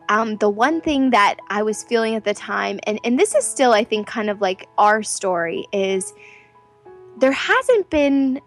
um, 0.10 0.38
the 0.38 0.50
one 0.50 0.82
thing 0.82 1.12
that 1.12 1.36
I 1.50 1.62
was 1.62 1.84
feeling 1.84 2.16
at 2.16 2.24
the 2.24 2.34
time 2.34 2.80
and 2.88 3.00
and 3.04 3.20
this 3.20 3.36
is 3.36 3.46
still 3.46 3.74
I 3.74 3.84
think 3.84 4.08
kind 4.08 4.30
of 4.30 4.42
like 4.42 4.68
our 4.78 5.04
story 5.04 5.66
is 5.72 6.14
there 7.20 7.32
hasn't 7.32 7.90
been 7.90 8.42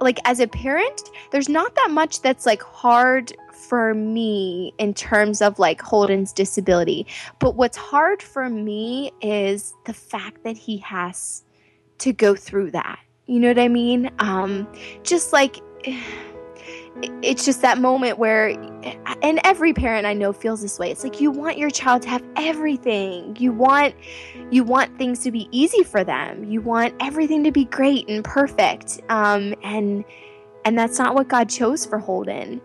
like 0.00 0.18
as 0.24 0.40
a 0.40 0.48
parent 0.48 1.00
there's 1.30 1.48
not 1.48 1.74
that 1.76 1.90
much 1.90 2.20
that's 2.22 2.44
like 2.44 2.62
hard 2.62 3.32
for 3.52 3.94
me 3.94 4.74
in 4.78 4.92
terms 4.92 5.40
of 5.40 5.58
like 5.58 5.80
Holden's 5.80 6.32
disability. 6.32 7.06
But 7.38 7.54
what's 7.54 7.76
hard 7.76 8.22
for 8.22 8.50
me 8.50 9.12
is 9.22 9.72
the 9.86 9.94
fact 9.94 10.44
that 10.44 10.56
he 10.56 10.78
has 10.78 11.44
to 11.98 12.12
go 12.12 12.34
through 12.34 12.72
that 12.72 12.98
you 13.32 13.40
know 13.40 13.48
what 13.48 13.58
I 13.58 13.68
mean? 13.68 14.10
Um, 14.18 14.68
just 15.04 15.32
like 15.32 15.56
it's 17.22 17.46
just 17.46 17.62
that 17.62 17.78
moment 17.78 18.18
where 18.18 18.50
and 19.22 19.40
every 19.44 19.72
parent 19.72 20.04
i 20.04 20.12
know 20.12 20.34
feels 20.34 20.60
this 20.60 20.78
way. 20.78 20.90
It's 20.90 21.02
like 21.02 21.18
you 21.18 21.30
want 21.30 21.56
your 21.56 21.70
child 21.70 22.02
to 22.02 22.10
have 22.10 22.22
everything. 22.36 23.34
You 23.38 23.52
want 23.52 23.94
you 24.50 24.64
want 24.64 24.98
things 24.98 25.20
to 25.20 25.30
be 25.30 25.48
easy 25.50 25.82
for 25.82 26.04
them. 26.04 26.44
You 26.44 26.60
want 26.60 26.94
everything 27.00 27.42
to 27.44 27.50
be 27.50 27.64
great 27.64 28.06
and 28.06 28.22
perfect. 28.22 29.00
Um, 29.08 29.54
and 29.62 30.04
and 30.66 30.78
that's 30.78 30.98
not 30.98 31.14
what 31.14 31.28
god 31.28 31.48
chose 31.48 31.86
for 31.86 31.98
holden 31.98 32.60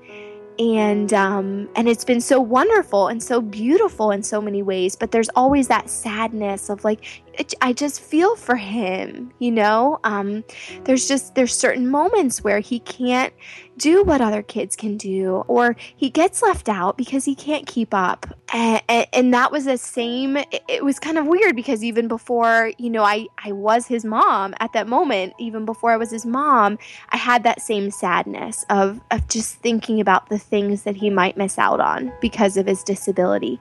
and 0.60 1.14
um, 1.14 1.70
and 1.76 1.88
it's 1.88 2.04
been 2.04 2.22
so 2.22 2.40
wonderful 2.40 3.08
and 3.08 3.22
so 3.22 3.42
beautiful 3.42 4.12
in 4.12 4.24
so 4.24 4.42
many 4.42 4.62
ways 4.62 4.96
but 4.96 5.12
there's 5.12 5.30
always 5.36 5.68
that 5.68 5.90
sadness 5.90 6.70
of 6.70 6.84
like 6.84 7.22
it, 7.34 7.54
i 7.62 7.72
just 7.72 8.02
feel 8.02 8.36
for 8.36 8.56
him 8.56 9.32
you 9.40 9.52
know? 9.52 10.00
Um, 10.04 10.44
there's 10.84 11.08
just 11.08 11.36
there's 11.36 11.56
certain 11.56 11.90
moments 11.90 12.44
where 12.44 12.60
he 12.60 12.80
can't 12.80 13.34
do 13.78 14.04
what 14.04 14.22
other 14.22 14.42
kids 14.42 14.76
can 14.76 14.98
do 14.98 15.44
or 15.48 15.76
he 15.96 16.10
gets 16.10 16.42
left 16.42 16.68
out 16.68 16.98
because 16.98 17.26
he 17.26 17.36
can't 17.36 17.68
keep 17.68 17.94
up. 17.94 18.26
And, 18.54 19.08
and, 19.14 19.34
that 19.34 19.52
was 19.52 19.66
the 19.66 19.78
same 19.78 20.38
it 20.38 20.84
was 20.84 21.00
kind 21.00 21.18
of 21.18 21.28
weird 21.28 21.56
because 21.56 21.84
even 21.84 22.08
before 22.08 22.72
you 22.78 22.90
know 22.90 23.04
i 23.04 23.28
i 23.44 23.52
was 23.52 23.86
his 23.86 24.06
mom 24.06 24.56
at 24.62 24.72
that 24.72 24.88
moment 24.88 25.34
even 25.38 25.66
before 25.66 25.92
i 25.92 25.98
was 25.98 26.12
his 26.12 26.26
mom 26.26 26.80
i 27.10 27.18
had 27.18 27.44
that 27.44 27.62
same 27.62 27.92
sadness 27.92 28.66
of 28.70 29.02
of 29.12 29.28
just 29.28 29.56
thinking 29.58 30.00
about 30.00 30.30
the 30.30 30.40
things 30.40 30.84
that 30.84 30.96
he 30.96 31.10
might 31.10 31.36
miss 31.36 31.60
out 31.60 31.82
on 31.82 32.12
because 32.22 32.56
of 32.56 32.66
his 32.66 32.84
disability. 32.84 33.60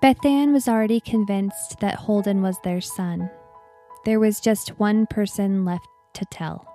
Beth 0.00 0.24
Ann 0.24 0.52
was 0.52 0.66
already 0.66 0.98
convinced 0.98 1.78
that 1.80 1.94
holden 1.94 2.42
was 2.42 2.56
their 2.64 2.80
son. 2.80 3.30
There 4.04 4.18
was 4.18 4.40
just 4.40 4.80
one 4.80 5.06
person 5.06 5.64
left 5.64 5.86
to 6.14 6.24
tell 6.24 6.71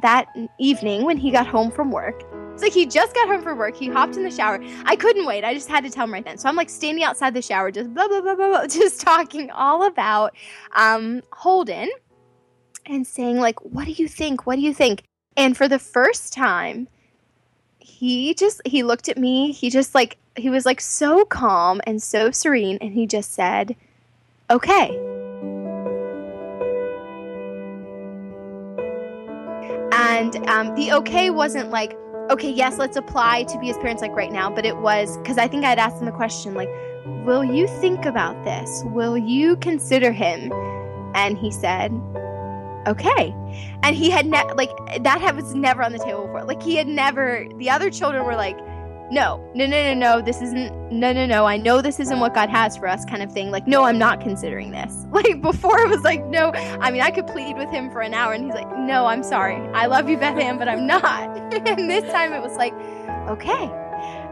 that 0.00 0.26
evening 0.58 1.04
when 1.04 1.16
he 1.16 1.30
got 1.30 1.46
home 1.46 1.70
from 1.70 1.90
work. 1.90 2.22
It's 2.52 2.62
like 2.62 2.72
he 2.72 2.86
just 2.86 3.14
got 3.14 3.28
home 3.28 3.42
from 3.42 3.58
work. 3.58 3.76
He 3.76 3.88
hopped 3.88 4.16
in 4.16 4.22
the 4.22 4.30
shower. 4.30 4.58
I 4.86 4.96
couldn't 4.96 5.26
wait. 5.26 5.44
I 5.44 5.52
just 5.52 5.68
had 5.68 5.84
to 5.84 5.90
tell 5.90 6.04
him 6.04 6.12
right 6.12 6.24
then. 6.24 6.38
So 6.38 6.48
I'm 6.48 6.56
like 6.56 6.70
standing 6.70 7.04
outside 7.04 7.34
the 7.34 7.42
shower, 7.42 7.70
just 7.70 7.92
blah 7.92 8.08
blah 8.08 8.22
blah 8.22 8.34
blah, 8.34 8.48
blah 8.48 8.66
just 8.66 9.00
talking 9.00 9.50
all 9.50 9.86
about 9.86 10.34
um, 10.74 11.22
Holden 11.32 11.90
and 12.86 13.06
saying 13.06 13.38
like, 13.38 13.62
"What 13.62 13.84
do 13.84 13.92
you 13.92 14.08
think? 14.08 14.46
What 14.46 14.56
do 14.56 14.62
you 14.62 14.72
think?" 14.72 15.02
And 15.36 15.54
for 15.54 15.68
the 15.68 15.78
first 15.78 16.32
time, 16.32 16.88
he 17.78 18.32
just 18.32 18.62
he 18.66 18.82
looked 18.82 19.08
at 19.08 19.18
me. 19.18 19.52
He 19.52 19.68
just 19.68 19.94
like 19.94 20.16
he 20.34 20.48
was 20.48 20.64
like 20.64 20.80
so 20.80 21.26
calm 21.26 21.80
and 21.86 22.02
so 22.02 22.30
serene, 22.30 22.78
and 22.80 22.94
he 22.94 23.06
just 23.06 23.34
said, 23.34 23.76
"Okay." 24.50 25.15
And 30.16 30.34
um, 30.48 30.74
the 30.76 30.92
okay 30.92 31.28
wasn't 31.28 31.68
like, 31.68 31.94
okay, 32.30 32.50
yes, 32.50 32.78
let's 32.78 32.96
apply 32.96 33.42
to 33.44 33.58
be 33.58 33.66
his 33.66 33.76
parents 33.76 34.00
like 34.00 34.12
right 34.12 34.32
now, 34.32 34.48
but 34.48 34.64
it 34.64 34.78
was 34.78 35.18
because 35.18 35.36
I 35.36 35.46
think 35.46 35.62
I'd 35.62 35.78
asked 35.78 35.98
him 35.98 36.06
the 36.06 36.12
question, 36.12 36.54
like, 36.54 36.70
will 37.26 37.44
you 37.44 37.68
think 37.68 38.06
about 38.06 38.42
this? 38.42 38.82
Will 38.86 39.18
you 39.18 39.58
consider 39.58 40.12
him? 40.12 40.50
And 41.14 41.36
he 41.36 41.50
said, 41.50 41.92
okay. 42.86 43.34
And 43.82 43.94
he 43.94 44.08
had 44.08 44.24
never, 44.24 44.54
like, 44.54 44.70
that 45.02 45.20
had 45.20 45.36
was 45.36 45.54
never 45.54 45.82
on 45.82 45.92
the 45.92 45.98
table 45.98 46.22
before. 46.22 46.44
Like, 46.44 46.62
he 46.62 46.76
had 46.76 46.86
never, 46.86 47.46
the 47.58 47.68
other 47.68 47.90
children 47.90 48.24
were 48.24 48.36
like, 48.36 48.58
no, 49.10 49.40
no, 49.54 49.66
no, 49.66 49.94
no, 49.94 49.94
no, 49.94 50.20
this 50.20 50.42
isn't, 50.42 50.72
no, 50.90 51.12
no, 51.12 51.26
no, 51.26 51.46
I 51.46 51.56
know 51.56 51.80
this 51.80 52.00
isn't 52.00 52.18
what 52.18 52.34
God 52.34 52.50
has 52.50 52.76
for 52.76 52.88
us, 52.88 53.04
kind 53.04 53.22
of 53.22 53.30
thing. 53.30 53.50
Like, 53.50 53.66
no, 53.66 53.84
I'm 53.84 53.98
not 53.98 54.20
considering 54.20 54.70
this. 54.70 55.06
Like, 55.16 55.40
before 55.40 55.78
it 55.80 55.88
was 55.88 56.02
like, 56.02 56.26
no, 56.26 56.50
I 56.52 56.90
mean, 56.90 57.00
I 57.00 57.10
could 57.10 57.26
plead 57.26 57.56
with 57.56 57.70
him 57.70 57.90
for 57.90 58.02
an 58.02 58.12
hour, 58.12 58.34
and 58.34 58.44
he's 58.44 58.52
like, 58.52 58.68
no, 58.76 59.06
I'm 59.06 59.22
sorry. 59.22 59.56
I 59.72 59.86
love 59.86 60.10
you, 60.10 60.18
Beth 60.18 60.36
Ann, 60.36 60.58
but 60.58 60.68
I'm 60.68 60.86
not. 60.86 61.30
and 61.54 61.88
this 61.88 62.04
time 62.12 62.34
it 62.34 62.42
was 62.42 62.54
like, 62.56 62.74
okay. 63.30 63.70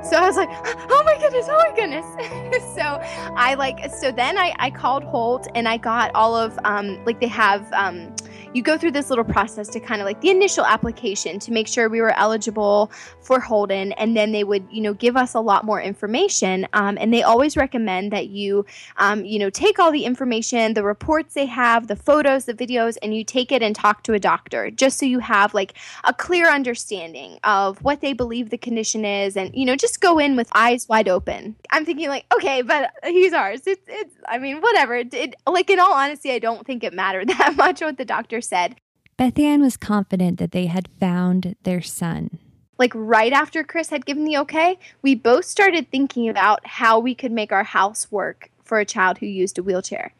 So 0.02 0.16
I 0.16 0.26
was 0.26 0.36
like, 0.36 0.50
oh 0.90 1.02
my 1.06 1.16
goodness, 1.18 1.46
oh 1.48 1.56
my 1.56 1.74
goodness. 1.74 2.74
so 2.74 3.00
I 3.34 3.54
like, 3.54 3.94
so 3.94 4.12
then 4.12 4.36
I, 4.36 4.54
I 4.58 4.70
called 4.70 5.04
Holt 5.04 5.48
and 5.54 5.66
I 5.66 5.78
got 5.78 6.10
all 6.14 6.36
of, 6.36 6.58
um, 6.64 7.02
like 7.06 7.20
they 7.20 7.28
have, 7.28 7.72
um, 7.72 8.14
you 8.54 8.62
go 8.62 8.78
through 8.78 8.92
this 8.92 9.10
little 9.10 9.24
process 9.24 9.68
to 9.68 9.80
kind 9.80 10.00
of 10.00 10.06
like 10.06 10.20
the 10.20 10.30
initial 10.30 10.64
application 10.64 11.40
to 11.40 11.52
make 11.52 11.66
sure 11.66 11.88
we 11.88 12.00
were 12.00 12.16
eligible 12.16 12.90
for 13.20 13.40
Holden, 13.40 13.92
and 13.92 14.16
then 14.16 14.30
they 14.30 14.44
would, 14.44 14.66
you 14.70 14.80
know, 14.80 14.94
give 14.94 15.16
us 15.16 15.34
a 15.34 15.40
lot 15.40 15.64
more 15.64 15.82
information. 15.82 16.66
Um, 16.72 16.96
and 17.00 17.12
they 17.12 17.22
always 17.22 17.56
recommend 17.56 18.12
that 18.12 18.28
you, 18.28 18.64
um, 18.96 19.24
you 19.24 19.40
know, 19.40 19.50
take 19.50 19.78
all 19.78 19.90
the 19.90 20.04
information, 20.04 20.74
the 20.74 20.84
reports 20.84 21.34
they 21.34 21.46
have, 21.46 21.88
the 21.88 21.96
photos, 21.96 22.44
the 22.44 22.54
videos, 22.54 22.96
and 23.02 23.14
you 23.14 23.24
take 23.24 23.50
it 23.50 23.60
and 23.60 23.74
talk 23.74 24.04
to 24.04 24.12
a 24.12 24.20
doctor, 24.20 24.70
just 24.70 24.98
so 24.98 25.06
you 25.06 25.18
have 25.18 25.52
like 25.52 25.74
a 26.04 26.14
clear 26.14 26.48
understanding 26.48 27.38
of 27.42 27.82
what 27.82 28.00
they 28.00 28.12
believe 28.12 28.50
the 28.50 28.58
condition 28.58 29.04
is, 29.04 29.36
and 29.36 29.54
you 29.54 29.66
know, 29.66 29.74
just 29.74 30.00
go 30.00 30.20
in 30.20 30.36
with 30.36 30.48
eyes 30.54 30.88
wide 30.88 31.08
open. 31.08 31.56
I'm 31.72 31.84
thinking 31.84 32.08
like, 32.08 32.26
okay, 32.32 32.62
but 32.62 32.92
he's 33.04 33.32
ours. 33.32 33.62
It's, 33.66 33.82
it's, 33.88 34.14
I 34.28 34.38
mean, 34.38 34.60
whatever. 34.60 34.94
It, 34.94 35.34
like 35.44 35.70
in 35.70 35.80
all 35.80 35.92
honesty, 35.92 36.30
I 36.30 36.38
don't 36.38 36.64
think 36.64 36.84
it 36.84 36.92
mattered 36.92 37.28
that 37.38 37.56
much 37.56 37.80
what 37.80 37.96
the 37.96 38.04
doctor 38.04 38.40
said. 38.44 38.76
Bethann 39.18 39.60
was 39.60 39.76
confident 39.76 40.38
that 40.38 40.52
they 40.52 40.66
had 40.66 40.88
found 41.00 41.56
their 41.62 41.80
son. 41.80 42.38
Like 42.78 42.92
right 42.94 43.32
after 43.32 43.62
Chris 43.62 43.90
had 43.90 44.06
given 44.06 44.24
the 44.24 44.36
okay, 44.38 44.78
we 45.02 45.14
both 45.14 45.44
started 45.44 45.90
thinking 45.90 46.28
about 46.28 46.66
how 46.66 46.98
we 46.98 47.14
could 47.14 47.30
make 47.30 47.52
our 47.52 47.62
house 47.62 48.10
work 48.10 48.50
for 48.64 48.78
a 48.78 48.84
child 48.84 49.18
who 49.18 49.26
used 49.26 49.58
a 49.58 49.62
wheelchair. 49.62 50.12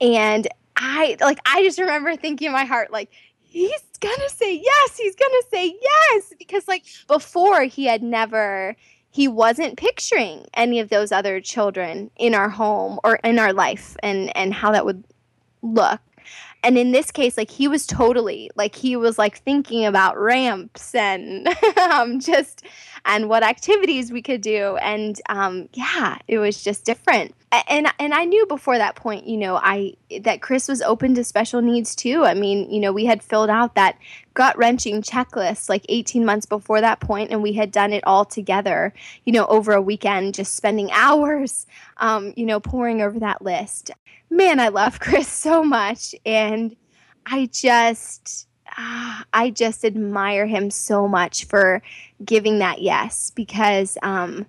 And 0.00 0.46
I 0.76 1.16
like 1.20 1.38
I 1.46 1.62
just 1.62 1.80
remember 1.80 2.14
thinking 2.16 2.46
in 2.46 2.52
my 2.52 2.64
heart 2.64 2.92
like 2.92 3.10
he's 3.40 3.82
gonna 4.00 4.28
say 4.28 4.54
yes 4.62 4.96
he's 4.96 5.16
gonna 5.16 5.42
say 5.50 5.74
yes 5.80 6.32
because 6.38 6.68
like 6.68 6.84
before 7.08 7.62
he 7.62 7.86
had 7.86 8.02
never 8.02 8.76
he 9.10 9.26
wasn't 9.26 9.78
picturing 9.78 10.44
any 10.52 10.78
of 10.78 10.90
those 10.90 11.10
other 11.10 11.40
children 11.40 12.10
in 12.16 12.34
our 12.34 12.50
home 12.50 13.00
or 13.02 13.16
in 13.24 13.38
our 13.38 13.52
life 13.52 13.96
and 14.02 14.36
and 14.36 14.52
how 14.52 14.72
that 14.72 14.84
would 14.84 15.02
look 15.62 16.00
and 16.66 16.76
in 16.76 16.90
this 16.90 17.12
case 17.12 17.36
like 17.36 17.50
he 17.50 17.68
was 17.68 17.86
totally 17.86 18.50
like 18.56 18.74
he 18.74 18.96
was 18.96 19.18
like 19.18 19.38
thinking 19.38 19.86
about 19.86 20.18
ramps 20.18 20.94
and 20.96 21.48
um, 21.90 22.18
just 22.18 22.64
and 23.04 23.28
what 23.28 23.44
activities 23.44 24.10
we 24.10 24.20
could 24.20 24.40
do. 24.40 24.76
And 24.78 25.20
um, 25.28 25.68
yeah 25.72 26.18
it 26.26 26.38
was 26.38 26.62
just 26.62 26.84
different. 26.84 27.34
And 27.68 27.86
and 28.00 28.12
I 28.12 28.24
knew 28.24 28.46
before 28.46 28.76
that 28.78 28.96
point 28.96 29.26
you 29.26 29.36
know 29.36 29.56
I 29.56 29.94
that 30.22 30.42
Chris 30.42 30.66
was 30.66 30.82
open 30.82 31.14
to 31.14 31.22
special 31.22 31.62
needs 31.62 31.94
too. 31.94 32.24
I 32.24 32.34
mean 32.34 32.68
you 32.68 32.80
know 32.80 32.92
we 32.92 33.04
had 33.04 33.22
filled 33.22 33.48
out 33.48 33.76
that 33.76 33.96
gut 34.34 34.58
wrenching 34.58 35.02
checklist 35.02 35.68
like 35.68 35.86
18 35.88 36.24
months 36.24 36.46
before 36.46 36.80
that 36.80 37.00
point 37.00 37.30
and 37.30 37.42
we 37.42 37.54
had 37.54 37.70
done 37.70 37.92
it 37.92 38.04
all 38.04 38.24
together 38.24 38.92
you 39.24 39.32
know 39.32 39.46
over 39.46 39.72
a 39.72 39.80
weekend 39.80 40.34
just 40.34 40.54
spending 40.54 40.90
hours 40.92 41.66
um, 41.96 42.34
you 42.36 42.44
know 42.44 42.60
pouring 42.60 43.00
over 43.00 43.18
that 43.18 43.40
list 43.40 43.92
man, 44.30 44.60
I 44.60 44.68
love 44.68 45.00
Chris 45.00 45.28
so 45.28 45.62
much. 45.62 46.14
And 46.24 46.76
I 47.26 47.48
just, 47.52 48.48
uh, 48.76 49.22
I 49.32 49.50
just 49.50 49.84
admire 49.84 50.46
him 50.46 50.70
so 50.70 51.08
much 51.08 51.44
for 51.46 51.82
giving 52.24 52.58
that 52.58 52.82
yes 52.82 53.30
because, 53.34 53.98
um, 54.02 54.46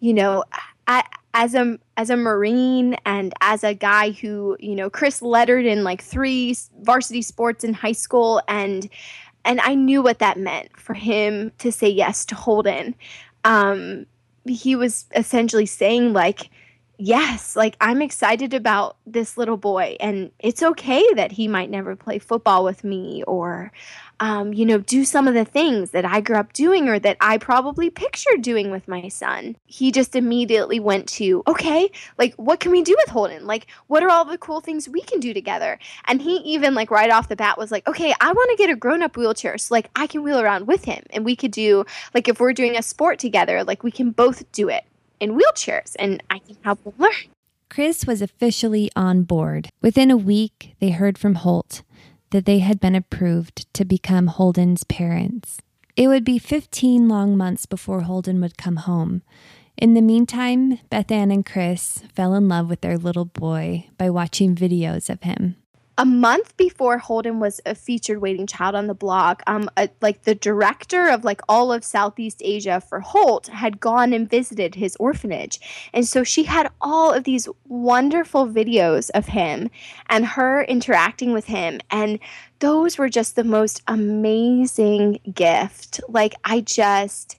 you 0.00 0.14
know, 0.14 0.44
I, 0.86 1.04
as 1.34 1.54
a 1.54 1.78
as 1.96 2.10
a 2.10 2.16
marine 2.16 2.96
and 3.06 3.32
as 3.40 3.62
a 3.62 3.74
guy 3.74 4.10
who 4.10 4.56
you 4.58 4.74
know 4.74 4.90
Chris 4.90 5.22
lettered 5.22 5.64
in 5.64 5.84
like 5.84 6.02
three 6.02 6.56
varsity 6.80 7.22
sports 7.22 7.62
in 7.62 7.72
high 7.72 7.92
school 7.92 8.42
and 8.48 8.88
and 9.44 9.60
I 9.60 9.74
knew 9.74 10.02
what 10.02 10.18
that 10.18 10.38
meant 10.38 10.76
for 10.78 10.94
him 10.94 11.52
to 11.58 11.72
say 11.72 11.88
yes 11.88 12.24
to 12.26 12.34
Holden. 12.34 12.94
Um, 13.44 14.06
he 14.44 14.76
was 14.76 15.06
essentially 15.14 15.66
saying 15.66 16.12
like 16.12 16.50
yes, 17.00 17.56
like 17.56 17.76
I'm 17.80 18.02
excited 18.02 18.52
about 18.54 18.96
this 19.06 19.36
little 19.36 19.56
boy, 19.56 19.96
and 20.00 20.30
it's 20.38 20.62
okay 20.62 21.04
that 21.14 21.32
he 21.32 21.48
might 21.48 21.70
never 21.70 21.96
play 21.96 22.18
football 22.18 22.62
with 22.62 22.84
me 22.84 23.24
or, 23.26 23.72
um, 24.20 24.52
you 24.52 24.66
know, 24.66 24.78
do 24.78 25.04
some 25.04 25.26
of 25.26 25.32
the 25.32 25.46
things 25.46 25.92
that 25.92 26.04
I 26.04 26.20
grew 26.20 26.36
up 26.36 26.52
doing 26.52 26.88
or 26.88 26.98
that 26.98 27.16
I 27.20 27.38
probably 27.38 27.88
pictured 27.88 28.42
doing 28.42 28.70
with 28.70 28.86
my 28.86 29.08
son. 29.08 29.56
He 29.64 29.90
just 29.90 30.14
immediately 30.14 30.78
went 30.78 31.08
to, 31.10 31.42
okay, 31.46 31.90
like 32.18 32.34
what 32.34 32.60
can 32.60 32.70
we 32.70 32.82
do 32.82 32.94
with 32.98 33.08
Holden? 33.08 33.46
Like, 33.46 33.66
what 33.86 34.02
are 34.02 34.10
all 34.10 34.26
the 34.26 34.38
cool 34.38 34.60
things 34.60 34.88
we 34.88 35.00
can 35.00 35.20
do 35.20 35.32
together? 35.32 35.78
And 36.06 36.20
he 36.20 36.36
even, 36.38 36.74
like, 36.74 36.90
right 36.90 37.10
off 37.10 37.28
the 37.28 37.36
bat 37.36 37.56
was 37.56 37.70
like, 37.70 37.88
okay, 37.88 38.14
I 38.20 38.32
want 38.32 38.50
to 38.50 38.56
get 38.56 38.70
a 38.70 38.76
grown 38.76 39.02
up 39.02 39.16
wheelchair 39.16 39.56
so, 39.56 39.74
like, 39.74 39.90
I 39.96 40.06
can 40.06 40.22
wheel 40.22 40.40
around 40.40 40.66
with 40.66 40.84
him 40.84 41.02
and 41.10 41.24
we 41.24 41.34
could 41.34 41.52
do, 41.52 41.86
like, 42.14 42.28
if 42.28 42.40
we're 42.40 42.52
doing 42.52 42.76
a 42.76 42.82
sport 42.82 43.18
together, 43.18 43.64
like, 43.64 43.82
we 43.82 43.90
can 43.90 44.10
both 44.10 44.50
do 44.52 44.68
it 44.68 44.84
in 45.20 45.38
wheelchairs 45.38 45.94
and 45.98 46.22
I 46.30 46.38
can 46.38 46.56
help 46.62 46.82
them 46.82 46.94
learn. 46.98 47.12
Chris 47.68 48.06
was 48.06 48.20
officially 48.20 48.90
on 48.96 49.22
board. 49.22 49.68
Within 49.80 50.10
a 50.10 50.16
week, 50.16 50.74
they 50.80 50.90
heard 50.90 51.16
from 51.16 51.36
Holt 51.36 51.82
that 52.30 52.44
they 52.44 52.58
had 52.58 52.80
been 52.80 52.94
approved 52.96 53.72
to 53.74 53.84
become 53.84 54.26
Holden's 54.26 54.84
parents. 54.84 55.58
It 55.96 56.08
would 56.08 56.24
be 56.24 56.38
15 56.38 57.08
long 57.08 57.36
months 57.36 57.66
before 57.66 58.02
Holden 58.02 58.40
would 58.40 58.56
come 58.56 58.76
home. 58.76 59.22
In 59.76 59.94
the 59.94 60.02
meantime, 60.02 60.78
Bethann 60.90 61.32
and 61.32 61.46
Chris 61.46 62.02
fell 62.14 62.34
in 62.34 62.48
love 62.48 62.68
with 62.68 62.80
their 62.80 62.98
little 62.98 63.24
boy 63.24 63.88
by 63.98 64.10
watching 64.10 64.54
videos 64.54 65.08
of 65.08 65.22
him 65.22 65.56
a 66.00 66.04
month 66.06 66.56
before 66.56 66.96
Holden 66.96 67.40
was 67.40 67.60
a 67.66 67.74
featured 67.74 68.22
waiting 68.22 68.46
child 68.46 68.74
on 68.74 68.86
the 68.86 68.94
blog, 68.94 69.42
um, 69.46 69.68
a, 69.76 69.90
like 70.00 70.22
the 70.22 70.34
director 70.34 71.10
of 71.10 71.24
like 71.24 71.42
all 71.46 71.70
of 71.70 71.84
Southeast 71.84 72.40
Asia 72.42 72.80
for 72.80 73.00
Holt 73.00 73.48
had 73.48 73.80
gone 73.80 74.14
and 74.14 74.28
visited 74.28 74.76
his 74.76 74.96
orphanage, 74.96 75.60
and 75.92 76.08
so 76.08 76.24
she 76.24 76.44
had 76.44 76.70
all 76.80 77.12
of 77.12 77.24
these 77.24 77.50
wonderful 77.68 78.46
videos 78.46 79.10
of 79.10 79.26
him 79.26 79.68
and 80.08 80.24
her 80.24 80.62
interacting 80.62 81.34
with 81.34 81.44
him, 81.44 81.80
and 81.90 82.18
those 82.60 82.96
were 82.96 83.10
just 83.10 83.36
the 83.36 83.44
most 83.44 83.82
amazing 83.86 85.20
gift. 85.34 86.00
Like 86.08 86.34
I 86.44 86.62
just. 86.62 87.36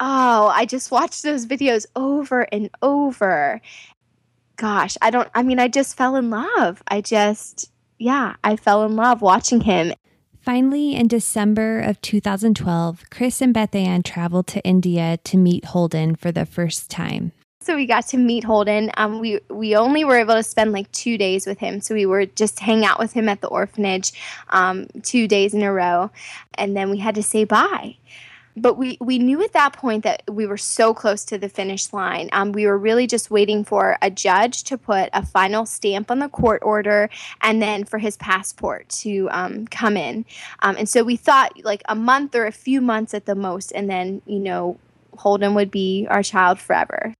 Oh, 0.00 0.50
I 0.54 0.64
just 0.64 0.90
watched 0.90 1.22
those 1.22 1.44
videos 1.46 1.84
over 1.94 2.48
and 2.50 2.70
over 2.80 3.60
gosh, 4.62 4.96
I 5.02 5.10
don't, 5.10 5.28
I 5.34 5.42
mean, 5.42 5.58
I 5.58 5.66
just 5.66 5.96
fell 5.96 6.14
in 6.14 6.30
love. 6.30 6.84
I 6.86 7.00
just, 7.00 7.68
yeah, 7.98 8.36
I 8.44 8.54
fell 8.54 8.84
in 8.84 8.94
love 8.94 9.20
watching 9.20 9.62
him. 9.62 9.92
Finally, 10.40 10.94
in 10.94 11.08
December 11.08 11.80
of 11.80 12.00
2012, 12.00 13.10
Chris 13.10 13.40
and 13.40 13.52
Bethann 13.52 14.04
traveled 14.04 14.46
to 14.46 14.62
India 14.62 15.18
to 15.24 15.36
meet 15.36 15.64
Holden 15.64 16.14
for 16.14 16.30
the 16.30 16.46
first 16.46 16.90
time. 16.90 17.32
So 17.60 17.74
we 17.74 17.86
got 17.86 18.06
to 18.08 18.16
meet 18.16 18.44
Holden. 18.44 18.92
Um, 18.96 19.18
we 19.18 19.40
we 19.48 19.74
only 19.74 20.04
were 20.04 20.16
able 20.16 20.34
to 20.34 20.42
spend 20.42 20.72
like 20.72 20.90
two 20.92 21.16
days 21.18 21.44
with 21.46 21.58
him. 21.58 21.80
So 21.80 21.94
we 21.94 22.06
were 22.06 22.26
just 22.26 22.58
hang 22.58 22.84
out 22.84 22.98
with 22.98 23.12
him 23.12 23.28
at 23.28 23.40
the 23.40 23.46
orphanage, 23.48 24.12
um, 24.50 24.86
two 25.02 25.28
days 25.28 25.54
in 25.54 25.62
a 25.62 25.72
row, 25.72 26.10
and 26.54 26.76
then 26.76 26.90
we 26.90 26.98
had 26.98 27.14
to 27.16 27.22
say 27.22 27.44
bye 27.44 27.96
but 28.56 28.76
we 28.76 28.98
we 29.00 29.18
knew 29.18 29.42
at 29.42 29.52
that 29.52 29.72
point 29.72 30.04
that 30.04 30.22
we 30.30 30.46
were 30.46 30.56
so 30.56 30.92
close 30.92 31.24
to 31.26 31.38
the 31.38 31.48
finish 31.48 31.92
line. 31.92 32.28
Um, 32.32 32.52
we 32.52 32.66
were 32.66 32.78
really 32.78 33.06
just 33.06 33.30
waiting 33.30 33.64
for 33.64 33.96
a 34.02 34.10
judge 34.10 34.64
to 34.64 34.78
put 34.78 35.10
a 35.12 35.24
final 35.24 35.66
stamp 35.66 36.10
on 36.10 36.18
the 36.18 36.28
court 36.28 36.62
order, 36.64 37.08
and 37.40 37.62
then 37.62 37.84
for 37.84 37.98
his 37.98 38.16
passport 38.16 38.88
to 38.90 39.28
um, 39.30 39.66
come 39.68 39.96
in. 39.96 40.24
Um, 40.60 40.76
and 40.76 40.88
so 40.88 41.02
we 41.02 41.16
thought 41.16 41.64
like 41.64 41.82
a 41.88 41.94
month 41.94 42.34
or 42.34 42.46
a 42.46 42.52
few 42.52 42.80
months 42.80 43.14
at 43.14 43.26
the 43.26 43.34
most, 43.34 43.72
and 43.72 43.88
then 43.88 44.22
you 44.26 44.38
know 44.38 44.78
Holden 45.18 45.54
would 45.54 45.70
be 45.70 46.06
our 46.10 46.22
child 46.22 46.58
forever. 46.58 47.14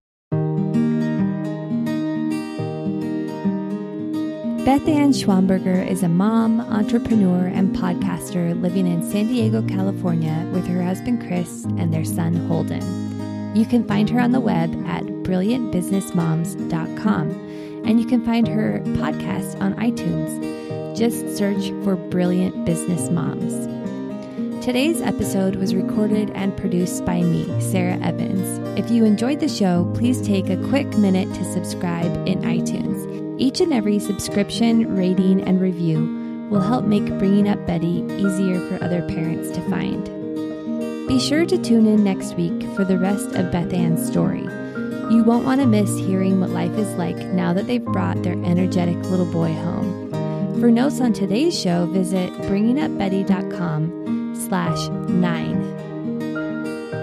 Bethann 4.63 5.13
Schwamberger 5.13 5.85
is 5.85 6.03
a 6.03 6.07
mom, 6.07 6.61
entrepreneur, 6.61 7.47
and 7.47 7.75
podcaster 7.75 8.57
living 8.61 8.87
in 8.87 9.03
San 9.03 9.27
Diego, 9.27 9.61
California 9.61 10.49
with 10.53 10.65
her 10.67 10.81
husband 10.81 11.27
Chris 11.27 11.65
and 11.77 11.93
their 11.93 12.05
son 12.05 12.33
Holden. 12.47 13.53
You 13.53 13.65
can 13.65 13.85
find 13.85 14.09
her 14.09 14.21
on 14.21 14.31
the 14.31 14.39
web 14.39 14.73
at 14.87 15.03
brilliantbusinessmoms.com 15.03 17.29
and 17.85 17.99
you 17.99 18.05
can 18.05 18.23
find 18.23 18.47
her 18.47 18.79
podcast 18.85 19.59
on 19.59 19.73
iTunes. 19.73 20.97
Just 20.97 21.35
search 21.35 21.71
for 21.83 21.97
Brilliant 21.97 22.63
Business 22.63 23.09
Moms. 23.09 23.67
Today's 24.63 25.01
episode 25.01 25.57
was 25.57 25.75
recorded 25.75 26.29
and 26.29 26.55
produced 26.55 27.03
by 27.03 27.21
me, 27.21 27.43
Sarah 27.59 27.99
Evans. 27.99 28.59
If 28.79 28.89
you 28.89 29.03
enjoyed 29.03 29.41
the 29.41 29.49
show, 29.49 29.91
please 29.93 30.21
take 30.21 30.49
a 30.49 30.55
quick 30.69 30.87
minute 30.97 31.27
to 31.33 31.43
subscribe 31.51 32.15
in 32.25 32.43
iTunes. 32.43 33.12
Each 33.37 33.59
and 33.61 33.73
every 33.73 33.99
subscription, 33.99 34.95
rating, 34.95 35.41
and 35.41 35.59
review 35.59 36.47
will 36.49 36.61
help 36.61 36.85
make 36.85 37.05
Bringing 37.17 37.49
Up 37.49 37.65
Betty 37.65 38.05
easier 38.09 38.59
for 38.67 38.83
other 38.83 39.01
parents 39.07 39.49
to 39.51 39.69
find. 39.69 40.05
Be 41.07 41.19
sure 41.19 41.45
to 41.45 41.57
tune 41.57 41.87
in 41.87 42.03
next 42.03 42.35
week 42.35 42.63
for 42.75 42.85
the 42.85 42.97
rest 42.97 43.35
of 43.35 43.51
Bethann's 43.51 44.05
story. 44.07 44.43
You 45.13 45.23
won't 45.23 45.45
want 45.45 45.61
to 45.61 45.67
miss 45.67 45.97
hearing 45.97 46.39
what 46.39 46.51
life 46.51 46.77
is 46.77 46.93
like 46.95 47.17
now 47.17 47.53
that 47.53 47.67
they've 47.67 47.83
brought 47.83 48.21
their 48.23 48.41
energetic 48.45 48.97
little 48.97 49.31
boy 49.31 49.53
home. 49.53 50.11
For 50.59 50.69
notes 50.71 51.01
on 51.01 51.11
today's 51.13 51.59
show, 51.59 51.87
visit 51.87 52.31
bringingupbetty.com 52.43 54.35
slash 54.47 54.89
nine. 55.09 55.61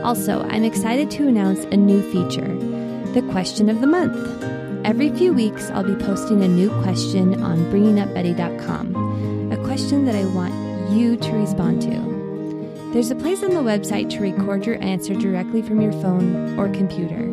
Also, 0.05 0.43
I'm 0.45 0.65
excited 0.65 1.11
to 1.13 1.29
announce 1.29 1.65
a 1.65 1.77
new 1.77 2.03
feature 2.11 2.57
the 3.13 3.23
question 3.33 3.69
of 3.69 3.81
the 3.81 3.89
month. 3.89 4.60
Every 4.85 5.11
few 5.11 5.35
weeks, 5.35 5.69
I'll 5.71 5.85
be 5.85 5.95
posting 5.95 6.43
a 6.43 6.49
new 6.49 6.71
question 6.83 7.43
on 7.43 7.59
bringingupbetty.com, 7.71 9.53
a 9.53 9.57
question 9.59 10.07
that 10.07 10.15
I 10.15 10.25
want 10.25 10.55
you 10.91 11.19
to 11.19 11.33
respond 11.33 11.83
to. 11.83 12.91
There's 12.95 13.11
a 13.11 13.15
place 13.15 13.43
on 13.43 13.51
the 13.51 13.61
website 13.61 14.09
to 14.11 14.21
record 14.21 14.65
your 14.65 14.83
answer 14.83 15.15
directly 15.15 15.61
from 15.61 15.83
your 15.83 15.93
phone 15.93 16.59
or 16.59 16.71
computer. 16.71 17.29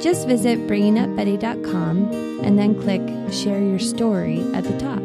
Just 0.00 0.26
visit 0.26 0.66
bringingupbetty.com 0.66 2.40
and 2.42 2.58
then 2.58 2.80
click 2.80 3.02
Share 3.32 3.60
Your 3.60 3.78
Story 3.78 4.40
at 4.54 4.64
the 4.64 4.78
top. 4.78 5.02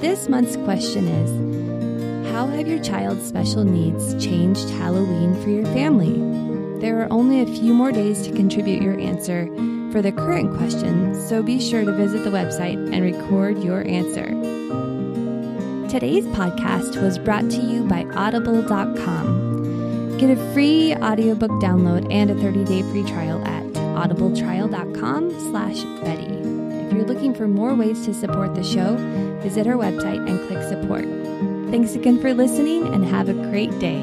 This 0.00 0.28
month's 0.28 0.56
question 0.56 1.08
is 1.08 2.30
How 2.32 2.46
have 2.48 2.68
your 2.68 2.82
child's 2.82 3.26
special 3.26 3.64
needs 3.64 4.22
changed 4.22 4.68
Halloween 4.70 5.40
for 5.42 5.48
your 5.48 5.64
family? 5.66 6.80
There 6.80 7.00
are 7.02 7.10
only 7.10 7.40
a 7.40 7.46
few 7.46 7.72
more 7.72 7.92
days 7.92 8.22
to 8.22 8.32
contribute 8.32 8.82
your 8.82 9.00
answer 9.00 9.48
for 9.92 10.02
the 10.02 10.12
current 10.12 10.56
question, 10.56 11.14
so 11.28 11.42
be 11.42 11.60
sure 11.60 11.84
to 11.84 11.92
visit 11.92 12.24
the 12.24 12.30
website 12.30 12.76
and 12.92 13.02
record 13.02 13.62
your 13.62 13.86
answer. 13.86 14.26
Today's 15.88 16.26
podcast 16.26 17.00
was 17.02 17.18
brought 17.18 17.48
to 17.50 17.62
you 17.62 17.84
by 17.84 18.04
Audible.com. 18.14 20.18
Get 20.18 20.36
a 20.36 20.52
free 20.52 20.94
audiobook 20.94 21.50
download 21.62 22.12
and 22.12 22.30
a 22.30 22.34
30-day 22.34 22.82
free 22.90 23.04
trial 23.04 23.42
at 23.46 23.62
audibletrial.com 23.72 25.30
slash 25.50 25.82
Betty. 26.04 26.26
If 26.26 26.92
you're 26.92 27.06
looking 27.06 27.34
for 27.34 27.48
more 27.48 27.74
ways 27.74 28.04
to 28.04 28.12
support 28.12 28.54
the 28.54 28.64
show, 28.64 28.96
visit 29.42 29.66
our 29.66 29.76
website 29.76 30.28
and 30.28 30.46
click 30.48 30.62
support. 30.68 31.04
Thanks 31.70 31.94
again 31.94 32.20
for 32.20 32.34
listening 32.34 32.92
and 32.92 33.04
have 33.04 33.28
a 33.28 33.34
great 33.34 33.78
day. 33.78 34.02